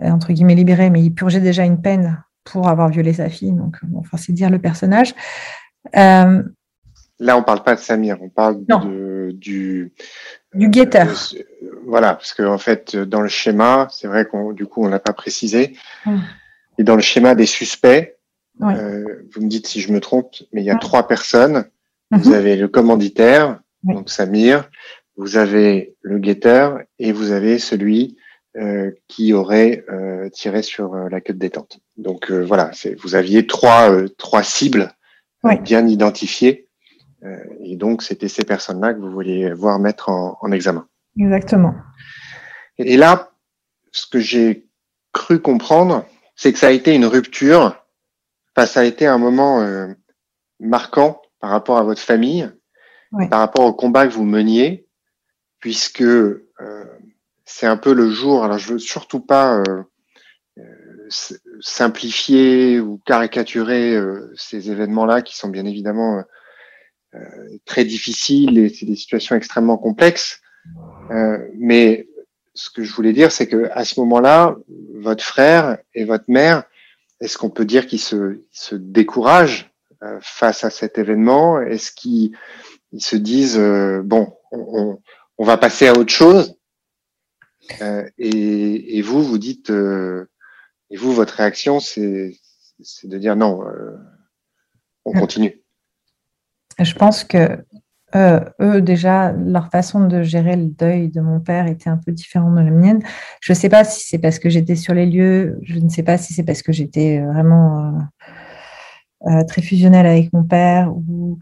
[0.00, 3.52] entre guillemets libéré, mais il purgeait déjà une peine pour avoir violé sa fille.
[3.52, 5.14] Donc, enfin, c'est dire le personnage.
[5.96, 6.42] Euh,
[7.18, 9.92] Là, on parle pas de Samir, on parle de, du
[10.54, 11.06] du guetteur.
[11.86, 14.98] voilà, parce qu'en en fait, dans le schéma, c'est vrai qu'on du coup, on l'a
[14.98, 15.76] pas précisé.
[16.78, 18.16] Et dans le schéma des suspects,
[18.62, 21.64] euh, vous me dites si je me trompe, mais il y a trois personnes.
[22.10, 22.34] Vous mhm.
[22.34, 24.70] avez le commanditaire, donc Samir,
[25.16, 28.16] vous avez le guetteur et vous avez celui
[28.58, 31.80] euh, qui aurait euh, tiré sur euh, la queue de détente.
[31.96, 34.92] Donc voilà, vous aviez trois, trois cibles
[35.62, 36.68] bien identifiées.
[37.60, 40.86] et donc, c'était ces personnes-là que vous vouliez voir mettre en, en examen.
[41.18, 41.74] Exactement.
[42.76, 43.32] Et, là,
[43.90, 44.66] ce que j'ai
[45.12, 46.04] cru comprendre,
[46.36, 47.81] c'est que ça a été une rupture.
[48.54, 49.66] Enfin, ça a été un moment
[50.60, 52.50] marquant par rapport à votre famille,
[53.30, 54.86] par rapport au combat que vous meniez,
[55.58, 56.04] puisque
[57.52, 58.44] c'est un peu le jour.
[58.44, 59.82] Alors, je veux surtout pas euh,
[60.58, 60.62] euh,
[61.60, 66.22] simplifier ou caricaturer euh, ces événements-là qui sont bien évidemment
[67.66, 70.40] très difficiles et c'est des situations extrêmement complexes.
[71.58, 72.08] mais
[72.54, 74.56] ce que je voulais dire, c'est que à ce moment-là,
[74.94, 76.64] votre frère et votre mère,
[77.22, 79.70] est-ce qu'on peut dire qu'ils se, découragent
[80.20, 81.60] face à cet événement?
[81.60, 82.32] Est-ce qu'ils
[82.98, 83.58] se disent
[84.04, 84.98] bon, on,
[85.38, 86.56] va passer à autre chose?
[87.80, 90.28] Euh, et, vous, vous dites, euh,
[90.90, 92.38] et vous, votre réaction, c'est
[93.04, 93.96] de dire non, euh,
[95.04, 95.62] on continue.
[96.78, 97.64] Je pense que
[98.14, 102.12] euh, eux, déjà, leur façon de gérer le deuil de mon père était un peu
[102.12, 103.02] différente de la mienne.
[103.40, 106.02] Je ne sais pas si c'est parce que j'étais sur les lieux, je ne sais
[106.02, 107.94] pas si c'est parce que j'étais vraiment
[109.26, 111.38] euh, très fusionnelle avec mon père ou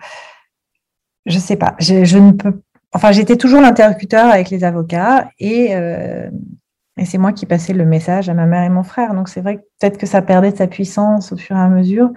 [1.24, 1.76] je ne sais pas.
[1.78, 2.60] Je, ne peux
[2.92, 6.30] enfin, j'étais toujours l'interlocuteur avec les avocats euh,
[6.98, 9.14] et, c'est moi qui passais le message à ma mère et mon frère.
[9.14, 11.68] Donc, c'est vrai que peut-être que ça perdait de sa puissance au fur et à
[11.68, 12.10] mesure.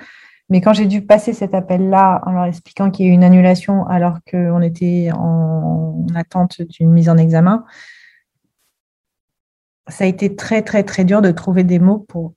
[0.50, 3.24] Mais quand j'ai dû passer cet appel-là en leur expliquant qu'il y a eu une
[3.24, 7.66] annulation alors qu'on était en attente d'une mise en examen,
[9.88, 12.34] ça a été très, très, très dur de trouver des mots pour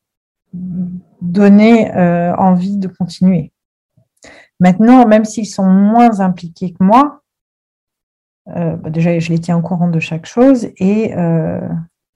[1.21, 3.53] donner euh, envie de continuer.
[4.61, 7.23] Maintenant, même s'ils sont moins impliqués que moi,
[8.49, 11.69] euh, bah, déjà, je les tiens au courant de chaque chose et euh,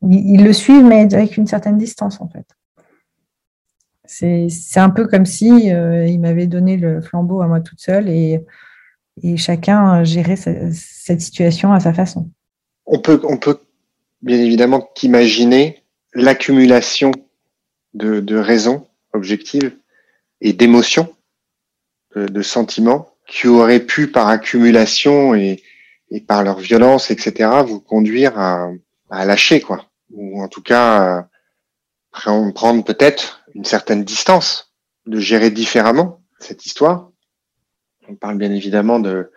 [0.09, 2.47] ils, le suivent, mais avec une certaine distance, en fait.
[4.11, 8.45] C'est un peu comme si ils m'avaient donné le flambeau à moi toute seule et,
[9.37, 12.29] chacun gérait cette situation à sa façon.
[12.87, 13.59] On peut, on peut
[14.23, 15.85] bien évidemment qu'imaginer
[16.15, 17.13] l'accumulation
[17.95, 19.77] de, raisons objectives
[20.41, 21.15] et d'émotions,
[22.17, 25.63] de, sentiments qui auraient pu, par accumulation et,
[26.27, 28.71] par leur violence, etc., vous conduire à,
[29.11, 29.87] à lâcher, quoi.
[30.13, 31.29] Ou en tout cas,
[32.11, 34.73] prendre, prendre peut-être une certaine distance,
[35.07, 37.11] de gérer différemment cette histoire.
[38.09, 39.31] On parle bien évidemment de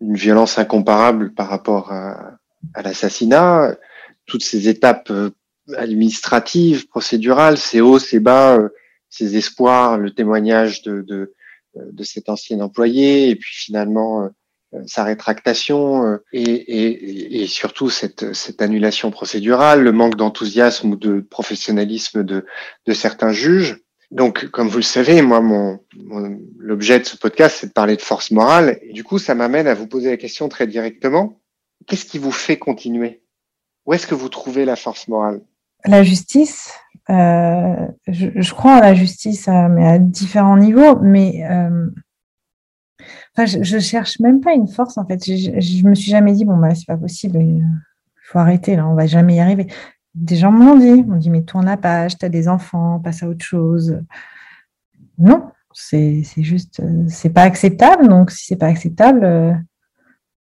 [0.00, 2.32] une violence incomparable par rapport à,
[2.74, 3.76] à l'assassinat,
[4.26, 5.30] toutes ces étapes euh,
[5.76, 8.68] administratives, procédurales, ces hauts, ces bas, euh,
[9.08, 11.34] ces espoirs, le témoignage de, de,
[11.76, 14.28] euh, de cet ancien employé, et puis finalement
[14.86, 21.20] sa rétractation et, et, et, surtout cette, cette annulation procédurale, le manque d'enthousiasme ou de
[21.20, 22.46] professionnalisme de,
[22.86, 23.82] de certains juges.
[24.12, 27.96] Donc, comme vous le savez, moi, mon, mon l'objet de ce podcast, c'est de parler
[27.96, 28.78] de force morale.
[28.82, 31.40] Et du coup, ça m'amène à vous poser la question très directement.
[31.86, 33.22] Qu'est-ce qui vous fait continuer?
[33.86, 35.40] Où est-ce que vous trouvez la force morale?
[35.86, 36.72] La justice.
[37.10, 37.74] Euh,
[38.06, 40.98] je, crois à la justice, euh, mais à différents niveaux.
[41.00, 41.86] Mais euh,
[43.36, 45.24] je, ne cherche même pas une force en fait.
[45.24, 47.64] Je, je me suis jamais dit bon bah c'est pas possible, il
[48.24, 49.66] faut arrêter là, on va jamais y arriver.
[50.14, 53.00] Des gens me l'ont dit, m'ont dit mais tourne la page, tu as des enfants,
[53.00, 54.00] passe à autre chose.
[55.18, 58.08] Non, c'est juste, c'est pas acceptable.
[58.08, 59.64] Donc si c'est pas acceptable,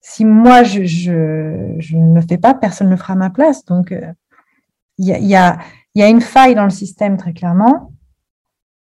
[0.02, 3.66] si moi je, je, ne le fais pas, personne ne le fera à ma place.
[3.66, 4.12] Donc, euh,
[4.98, 5.60] il y, a, y, a,
[5.96, 7.92] y, a, une faille dans le système très clairement.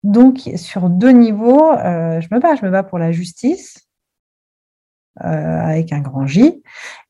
[0.03, 2.55] Donc, sur deux niveaux, euh, je me bats.
[2.55, 3.89] Je me bats pour la justice
[5.21, 6.63] euh, avec un grand J,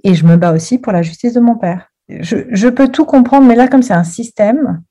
[0.03, 1.93] et je me bats aussi pour la justice de mon père.
[2.09, 4.83] Je, peux tout comprendre, mais là, comme c'est un système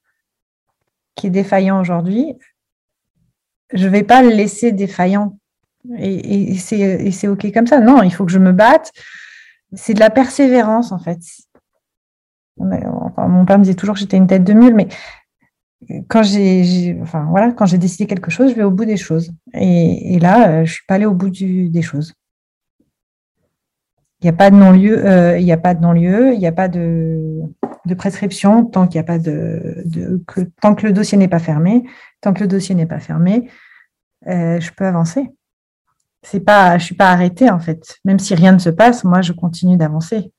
[1.15, 2.37] qui est défaillant aujourd'hui,
[3.73, 5.37] je ne vais pas le laisser défaillant
[5.97, 7.79] et, c'est OK comme ça.
[7.79, 8.91] Non, il faut que je me batte.
[9.73, 11.19] C'est de la persévérance, en fait.
[12.57, 14.87] mon père me disait toujours que j'étais une tête de mule, mais
[16.07, 19.31] quand j'ai enfin, voilà, quand j'ai décidé quelque chose, je vais au bout des choses.
[19.53, 22.13] Et, là, euh, je suis pas allée au bout des choses.
[24.21, 26.51] Il n'y a pas de non-lieu, euh, il n'y a pas de non-lieu, il a
[26.51, 27.41] pas de,
[27.97, 29.83] prescription tant qu'il a pas de,
[30.27, 31.83] que, tant que le dossier n'est pas fermé,
[32.21, 33.49] tant que le dossier n'est pas fermé,
[34.27, 35.31] euh, je peux avancer
[36.23, 37.99] c'est pas, je suis pas arrêtée en fait.
[38.05, 40.31] Même si rien ne se passe, moi je continue d'avancer.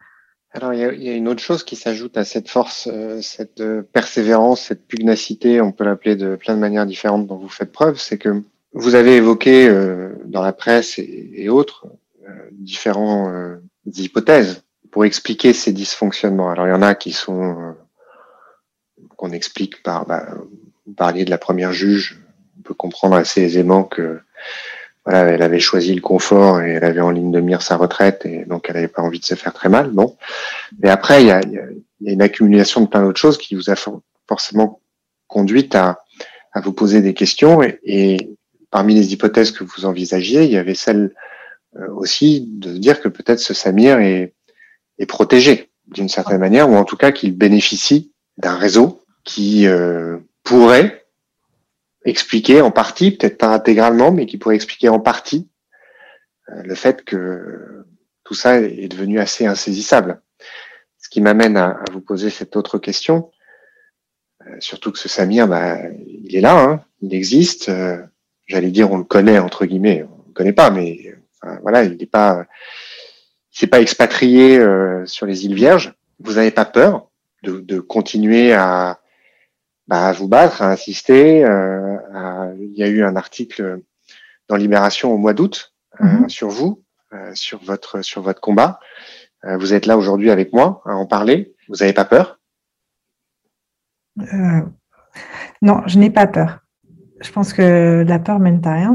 [0.54, 3.82] Alors il y, a, une autre chose qui s'ajoute à cette force, euh, cette euh,
[3.82, 7.98] persévérance, cette pugnacité, on peut l'appeler de plein de manières différentes dont vous faites preuve,
[7.98, 8.42] c'est que
[8.74, 11.86] vous avez évoqué euh, dans la presse et, autres
[12.52, 16.50] différentes hypothèses pour expliquer ces dysfonctionnements.
[16.50, 17.74] Alors il y en a qui sont
[19.16, 20.34] qu'on explique par, bah,
[20.86, 22.20] vous parliez de la première juge,
[22.58, 24.20] on peut comprendre assez aisément que
[25.04, 28.24] voilà, elle avait choisi le confort et elle avait en ligne de mire sa retraite
[28.24, 29.90] et donc elle n'avait pas envie de se faire très mal.
[29.90, 30.16] Bon,
[30.80, 33.70] mais après il y a, y a, une accumulation de plein d'autres choses qui vous
[33.70, 33.74] a
[34.28, 34.80] forcément
[35.26, 36.04] conduite à,
[36.52, 38.30] à vous poser des questions et, et,
[38.70, 41.14] parmi les hypothèses que vous envisagiez, il y avait celle
[41.76, 44.32] euh, aussi de dire que peut-être ce Samir est,
[44.98, 50.18] est protégé d'une certaine manière ou en tout cas qu'il bénéficie d'un réseau qui euh,
[50.42, 51.01] pourrait
[52.04, 55.48] expliquer en partie, peut-être pas intégralement, mais qui pourrait expliquer en partie
[56.50, 57.84] euh, le fait que
[58.24, 60.20] tout ça est devenu assez insaisissable.
[60.98, 63.30] Ce qui m'amène à, vous poser cette autre question,
[64.46, 67.68] euh, surtout que ce Samir, bah, il est là, hein, il existe.
[67.68, 67.98] Euh,
[68.46, 71.14] j'allais dire, on le connaît entre guillemets, on le connaît pas, mais
[71.62, 72.46] voilà, il n'est pas,
[73.68, 74.60] pas expatrié
[75.06, 75.92] sur les îles Vierges.
[76.20, 77.10] Vous n'avez pas peur
[77.42, 79.01] de continuer à
[79.92, 81.44] bah, à vous battre, à insister.
[81.44, 83.82] Euh, il y a eu un article
[84.48, 86.28] dans Libération au mois d'août euh, mhm.
[86.30, 86.82] sur vous,
[87.12, 88.80] euh, sur votre sur votre combat.
[89.44, 91.54] vous êtes là aujourd'hui avec moi à en parler.
[91.68, 92.40] Vous n'avez pas peur?
[95.60, 96.60] Non, je n'ai pas peur.
[97.20, 98.94] Je pense que la peur mène à rien.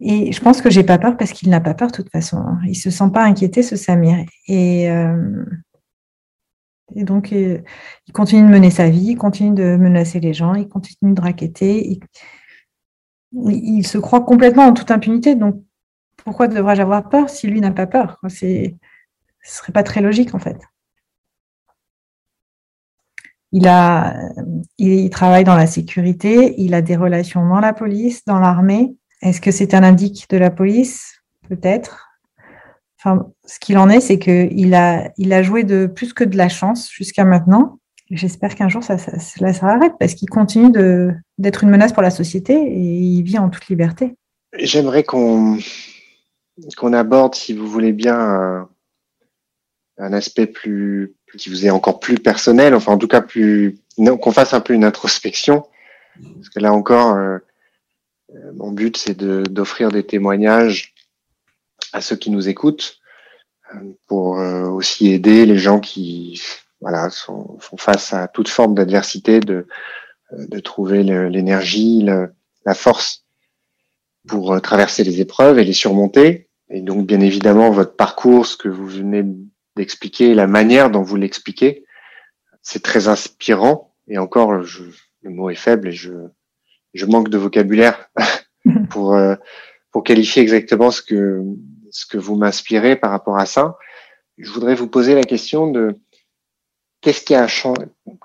[0.00, 2.44] Et je pense que j'ai pas peur parce qu'il n'a pas peur de toute façon.
[2.66, 4.26] Il se sent pas inquiété, ce Samir.
[4.48, 4.90] Et
[6.94, 7.64] et donc, il
[8.12, 11.98] continue de mener sa vie, il continue de menacer les gens, il continue de raqueter.
[13.32, 15.34] il se croit complètement en toute impunité.
[15.34, 15.62] Donc,
[16.16, 18.20] pourquoi devrais-je avoir peur si lui n'a pas peur?
[18.28, 18.70] Ce
[19.42, 20.58] serait pas très logique, en fait.
[23.52, 24.16] Il, a,
[24.78, 28.96] il, travaille dans la sécurité, il a des relations dans la police, dans l'armée.
[29.22, 31.22] Est-ce que c'est un indique de la police?
[31.48, 32.05] Peut-être.
[32.98, 36.36] Enfin, ce qu'il en est, c'est qu'il a, il a joué de plus que de
[36.36, 37.78] la chance jusqu'à maintenant.
[38.10, 40.70] J'espère qu'un jour, ça, ça, s'arrête parce qu'il continue
[41.38, 44.14] d'être une menace pour la société et il vit en toute liberté.
[44.58, 45.58] J'aimerais qu'on
[46.92, 48.68] aborde, si vous voulez bien,
[49.98, 54.32] un, aspect plus qui vous est encore plus personnel, enfin en tout cas plus qu'on
[54.32, 55.66] fasse un peu une introspection,
[56.36, 57.38] parce que là encore, euh,
[58.54, 60.94] mon but c'est d'offrir des témoignages
[61.92, 62.98] à ceux qui nous écoutent
[63.74, 66.42] euh, pour euh, aussi aider les gens qui
[66.80, 69.66] voilà, sont, face à toute forme d'adversité, de,
[70.32, 73.26] de trouver l'énergie, la force
[74.26, 76.48] pour euh, traverser les épreuves et les surmonter.
[76.68, 79.24] Et donc, bien évidemment, votre parcours, ce que vous venez
[79.76, 81.84] d'expliquer, la manière dont vous l'expliquez,
[82.62, 83.94] c'est très inspirant.
[84.08, 84.84] Et encore, je,
[85.22, 86.12] le mot est faible et je,
[86.94, 88.10] je manque de vocabulaire
[88.90, 89.36] pour, euh,
[89.96, 91.42] pour qualifier exactement ce que,
[91.90, 93.78] ce que vous m'inspirez par rapport à ça.
[94.36, 95.96] Je voudrais vous poser la question de
[97.00, 97.80] qu'est-ce qui a changé,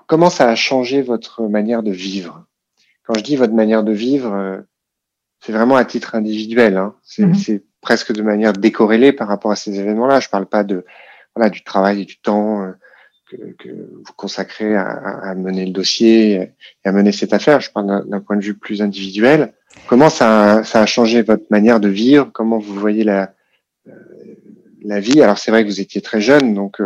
[0.06, 2.44] comment ça a changé votre manière de vivre?
[3.04, 4.60] Quand je dis votre manière de vivre, euh,
[5.40, 6.76] c'est vraiment à titre individuel.
[6.76, 6.94] Hein.
[7.16, 7.34] Mhm.
[7.36, 10.20] C'est presque de manière décorrélée par rapport à ces événements-là.
[10.20, 10.84] Je parle pas de
[11.34, 12.72] voilà du travail et du temps euh,
[13.30, 16.54] que, que, vous consacrez à, à, mener le dossier et
[16.84, 17.62] à mener cette affaire.
[17.62, 19.54] Je parle d'un point de vue plus individuel.
[19.86, 22.30] Comment ça a, ça a changé votre manière de vivre?
[22.32, 23.34] Comment vous voyez la
[23.88, 25.22] euh, vie?
[25.22, 26.80] Alors c'est vrai que vous étiez très jeune, donc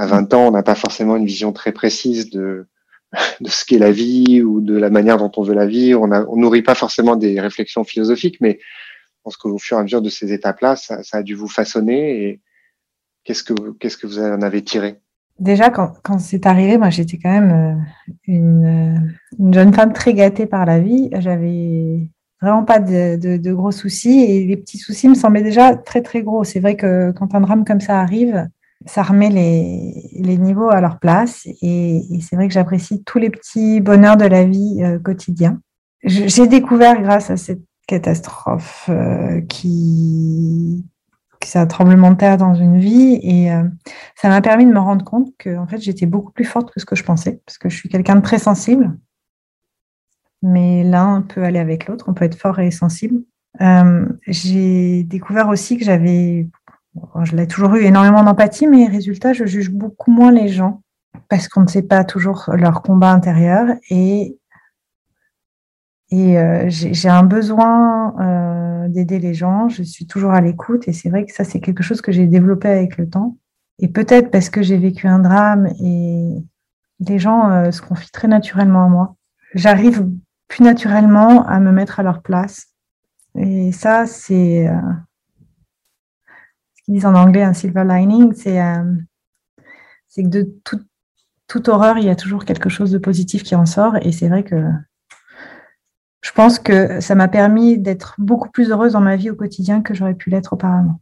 [0.00, 2.66] à 20 ans, on n'a pas forcément une vision très précise de,
[3.44, 6.02] ce qu'est la vie ou de la manière dont on veut la vivre.
[6.02, 9.82] On, ne nourrit pas forcément des réflexions philosophiques, mais je pense qu'au fur et à
[9.82, 12.24] mesure de ces étapes-là, ça, a dû vous façonner.
[12.24, 12.40] Et
[13.24, 14.96] qu'est-ce que, qu'est-ce que vous en avez tiré?
[15.40, 17.82] Déjà, quand, quand c'est arrivé, moi, j'étais quand même euh,
[18.26, 18.98] une, euh,
[19.38, 21.08] une, jeune femme très gâtée par la vie.
[21.18, 22.10] J'avais
[22.42, 26.44] vraiment pas de, gros soucis et les petits soucis me semblaient déjà très, très gros.
[26.44, 28.48] C'est vrai que quand un drame comme ça arrive,
[28.84, 33.80] ça remet les, niveaux à leur place et, c'est vrai que j'apprécie tous les petits
[33.80, 35.60] bonheurs de la vie euh, quotidien.
[36.04, 38.88] J'ai découvert grâce à cette catastrophe
[39.48, 40.84] qui,
[41.42, 43.64] c'est un tremblement de terre dans une vie et euh,
[44.14, 46.80] ça m'a permis de me rendre compte que en fait j'étais beaucoup plus forte que
[46.80, 48.96] ce que je pensais parce que je suis quelqu'un de très sensible.
[50.42, 53.22] Mais l'un peut aller avec l'autre on peut être fort et sensible.
[53.60, 56.46] Euh, j'ai découvert aussi que j'avais
[57.22, 60.82] je l'ai toujours eu énormément d'empathie, mais résultat, je juge beaucoup moins les gens
[61.28, 64.36] parce qu'on ne sait pas toujours leur combat intérieur et,
[66.10, 68.14] et euh, j'ai un besoin
[68.88, 69.68] d'aider les gens.
[69.68, 72.26] Je suis toujours à l'écoute et c'est vrai que ça, c'est quelque chose que j'ai
[72.26, 73.36] développé avec le temps.
[73.78, 76.44] Et peut-être parce que j'ai vécu un drame et
[77.00, 79.16] les gens euh, se confient très naturellement à moi.
[79.54, 80.06] J'arrive
[80.48, 82.68] plus naturellement à me mettre à leur place.
[83.36, 84.68] Et ça, c'est
[86.90, 88.82] disent en anglais un silver lining, c'est euh,
[90.16, 90.54] que de
[91.46, 93.96] toute horreur, il y a toujours quelque chose de positif qui en sort.
[94.02, 94.62] Et c'est vrai que
[96.22, 99.80] je pense que ça m'a permis d'être beaucoup plus heureuse dans ma vie au quotidien
[99.82, 101.00] que j'aurais pu l'être auparavant.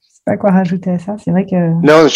[0.00, 1.16] Je ne sais pas quoi rajouter à ça.
[1.18, 1.72] C'est vrai que.
[1.84, 2.08] Non,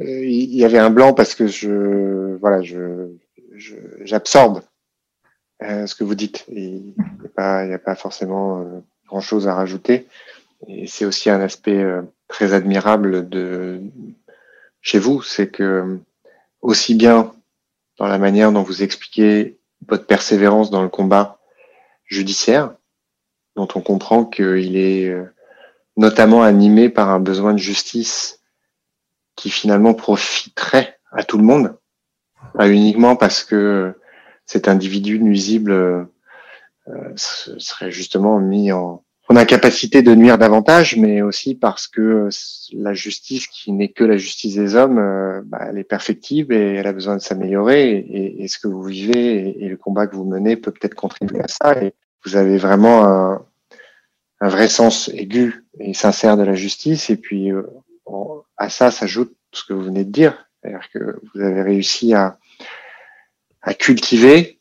[0.00, 3.08] il y avait un blanc parce que je, voilà, je,
[4.04, 4.62] j'absorbe
[5.62, 6.44] euh, ce que vous dites.
[6.48, 6.94] Il n'y
[7.36, 10.06] a, pas forcément euh, grand-chose à rajouter.
[10.66, 13.80] Et c'est aussi un aspect euh, très admirable de
[14.80, 15.98] chez vous, c'est que
[16.60, 17.32] aussi bien
[17.98, 21.38] dans la manière dont vous expliquez votre persévérance dans le combat
[22.04, 22.74] judiciaire,
[23.56, 25.14] dont on comprend qu'il est
[25.96, 28.40] notamment animé par un besoin de justice
[29.36, 31.76] qui finalement profiterait à tout le monde,
[32.54, 33.94] pas uniquement parce que
[34.46, 36.04] cet individu nuisible euh,
[37.16, 42.30] serait justement mis en, en incapacité de nuire davantage, mais aussi parce que
[42.72, 46.76] la justice, qui n'est que la justice des hommes, euh, bah, elle est perfectible et
[46.76, 47.98] elle a besoin de s'améliorer.
[48.38, 51.48] Et, ce que vous vivez et, le combat que vous menez peut peut-être contribuer à
[51.48, 51.82] ça.
[51.82, 51.92] Et
[52.24, 53.44] vous avez vraiment un,
[54.40, 57.10] vrai sens aigu et sincère de la justice.
[57.10, 57.64] Et puis euh,
[58.56, 62.38] à ça s'ajoute ce que vous venez de dire, c'est-à-dire que vous avez réussi à
[63.78, 64.57] cultiver,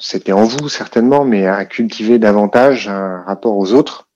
[0.00, 4.08] c'était en vous certainement, mais à cultiver davantage un rapport aux autres,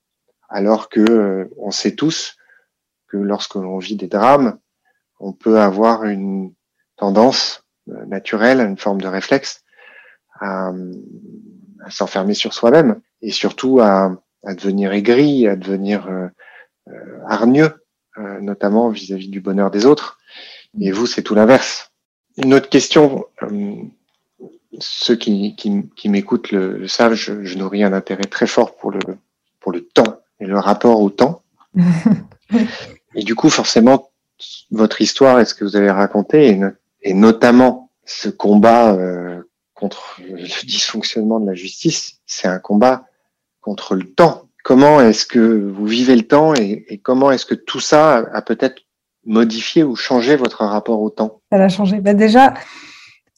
[0.48, 2.36] alors que euh, on sait tous
[3.08, 4.58] que lorsque l'on vit des drames,
[5.20, 6.52] on peut avoir une
[6.96, 9.62] tendance naturel, une forme de réflexe
[10.40, 10.72] à,
[11.90, 16.08] s'enfermer sur soi-même et surtout à, devenir aigri, à devenir
[17.26, 17.84] hargneux,
[18.16, 20.18] notamment vis-à-vis du bonheur des autres.
[20.80, 21.92] Et vous, c'est tout l'inverse.
[22.36, 23.26] Une autre question,
[24.78, 29.00] ceux qui, qui, m'écoutent le, savent, je, je, nourris un intérêt très fort pour le,
[29.60, 31.42] pour le temps et le rapport au temps.
[33.14, 34.10] et du coup, forcément,
[34.70, 36.60] votre histoire et ce que vous avez raconté, et,
[37.02, 39.42] et notamment ce combat euh,
[39.74, 43.06] contre le dysfonctionnement de la justice, c'est un combat
[43.60, 44.48] contre le temps.
[44.64, 48.42] Comment est-ce que vous vivez le temps et, et comment est-ce que tout ça a,
[48.42, 48.82] peut-être
[49.24, 51.40] modifié ou changé votre rapport au temps?
[51.50, 52.00] Ça a changé.
[52.00, 52.54] Bah déjà,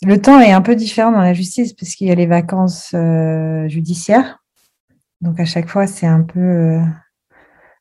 [0.04, 2.92] le temps est un peu différent dans la justice parce qu'il y a les vacances
[2.94, 4.42] euh, judiciaires.
[5.20, 6.80] Donc à chaque fois, c'est un peu, euh,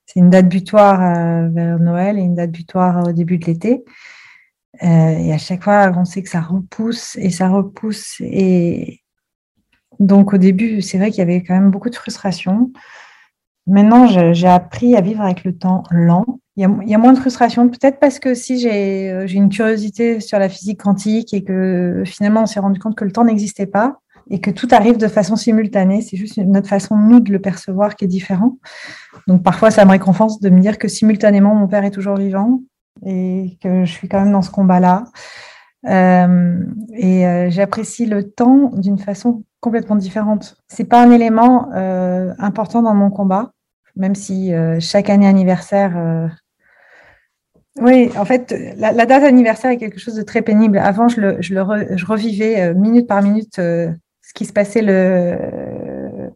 [0.05, 3.83] c'est une date butoir euh, vers Noël et une date butoir au début de l'été.
[4.81, 8.21] et à chaque fois, on sait que ça repousse et ça repousse.
[8.21, 9.01] Et
[9.99, 12.71] donc au début, c'est vrai qu'il y avait quand même beaucoup de frustration.
[13.67, 16.25] Maintenant, j'ai appris à vivre avec le temps lent
[16.55, 20.37] il y, a, moins de frustration, peut-être parce que si euh, j'ai une curiosité sur
[20.37, 23.97] la physique quantique et que finalement on s'est rendu compte que le temps n'existait pas
[24.29, 27.95] et que tout arrive de façon simultanée, c'est juste notre façon, nous, de le percevoir
[27.95, 28.57] qui est différent.
[29.27, 32.61] Donc parfois, ça me réconforte de me dire que simultanément, mon père est toujours vivant
[33.03, 35.05] et que je suis quand même dans ce combat-là.
[35.89, 40.55] Euh, et euh, j'apprécie le temps d'une façon complètement différente.
[40.67, 41.71] C'est pas un élément
[42.37, 43.51] important dans mon combat,
[43.95, 46.29] même si chaque année anniversaire
[47.79, 50.77] oui, en fait, la, date anniversaire est quelque chose de très pénible.
[50.77, 54.53] Avant, je, le, je, le je revivais euh, minute par minute euh, ce qui se
[54.53, 56.31] passait le,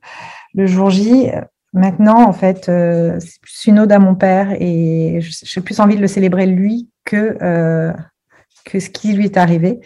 [0.55, 1.27] le jour J.
[1.73, 5.95] Maintenant, en fait, euh, c'est plus une ode à mon père et j'ai plus envie
[5.95, 7.37] de le célébrer lui que,
[8.65, 9.79] que ce qui lui est arrivé.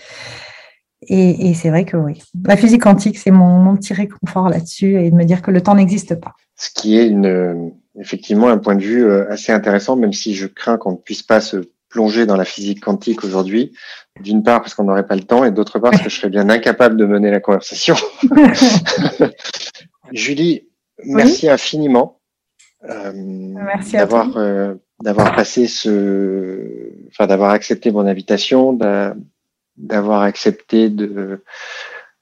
[1.08, 5.02] Et, et c'est vrai que oui, la physique quantique, c'est mon, mon petit réconfort là-dessus
[5.02, 6.34] et de me dire que le temps n'existe pas.
[6.56, 10.48] Ce qui est une, effectivement un point de vue euh, assez intéressant, même si je
[10.48, 11.58] crains qu'on ne puisse pas se
[11.90, 13.74] plonger dans la physique quantique aujourd'hui.
[14.20, 16.30] D'une part parce qu'on n'aurait pas le temps et d'autre part parce que je serais
[16.30, 17.96] bien incapable de mener la conversation.
[20.12, 20.68] Julie,
[21.06, 22.20] merci infiniment
[22.90, 23.54] euh,
[23.94, 28.78] d'avoir euh, d'avoir passé ce, enfin d'avoir accepté mon invitation,
[29.78, 31.44] d'avoir accepté de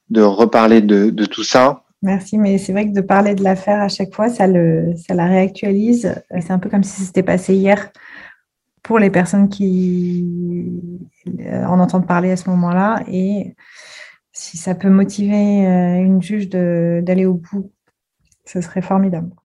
[0.09, 1.83] de reparler de, de tout ça.
[2.01, 5.13] Merci, mais c'est vrai que de parler de l'affaire à chaque fois, ça, le, ça
[5.13, 6.15] la réactualise.
[6.39, 7.91] C'est un peu comme si c'était passé hier
[8.83, 10.25] pour les personnes qui
[11.41, 13.03] euh, en entendent parler à ce moment-là.
[13.07, 13.55] Et
[14.31, 17.71] si ça peut motiver euh, une juge d'aller au bout,
[18.45, 19.29] ce serait formidable.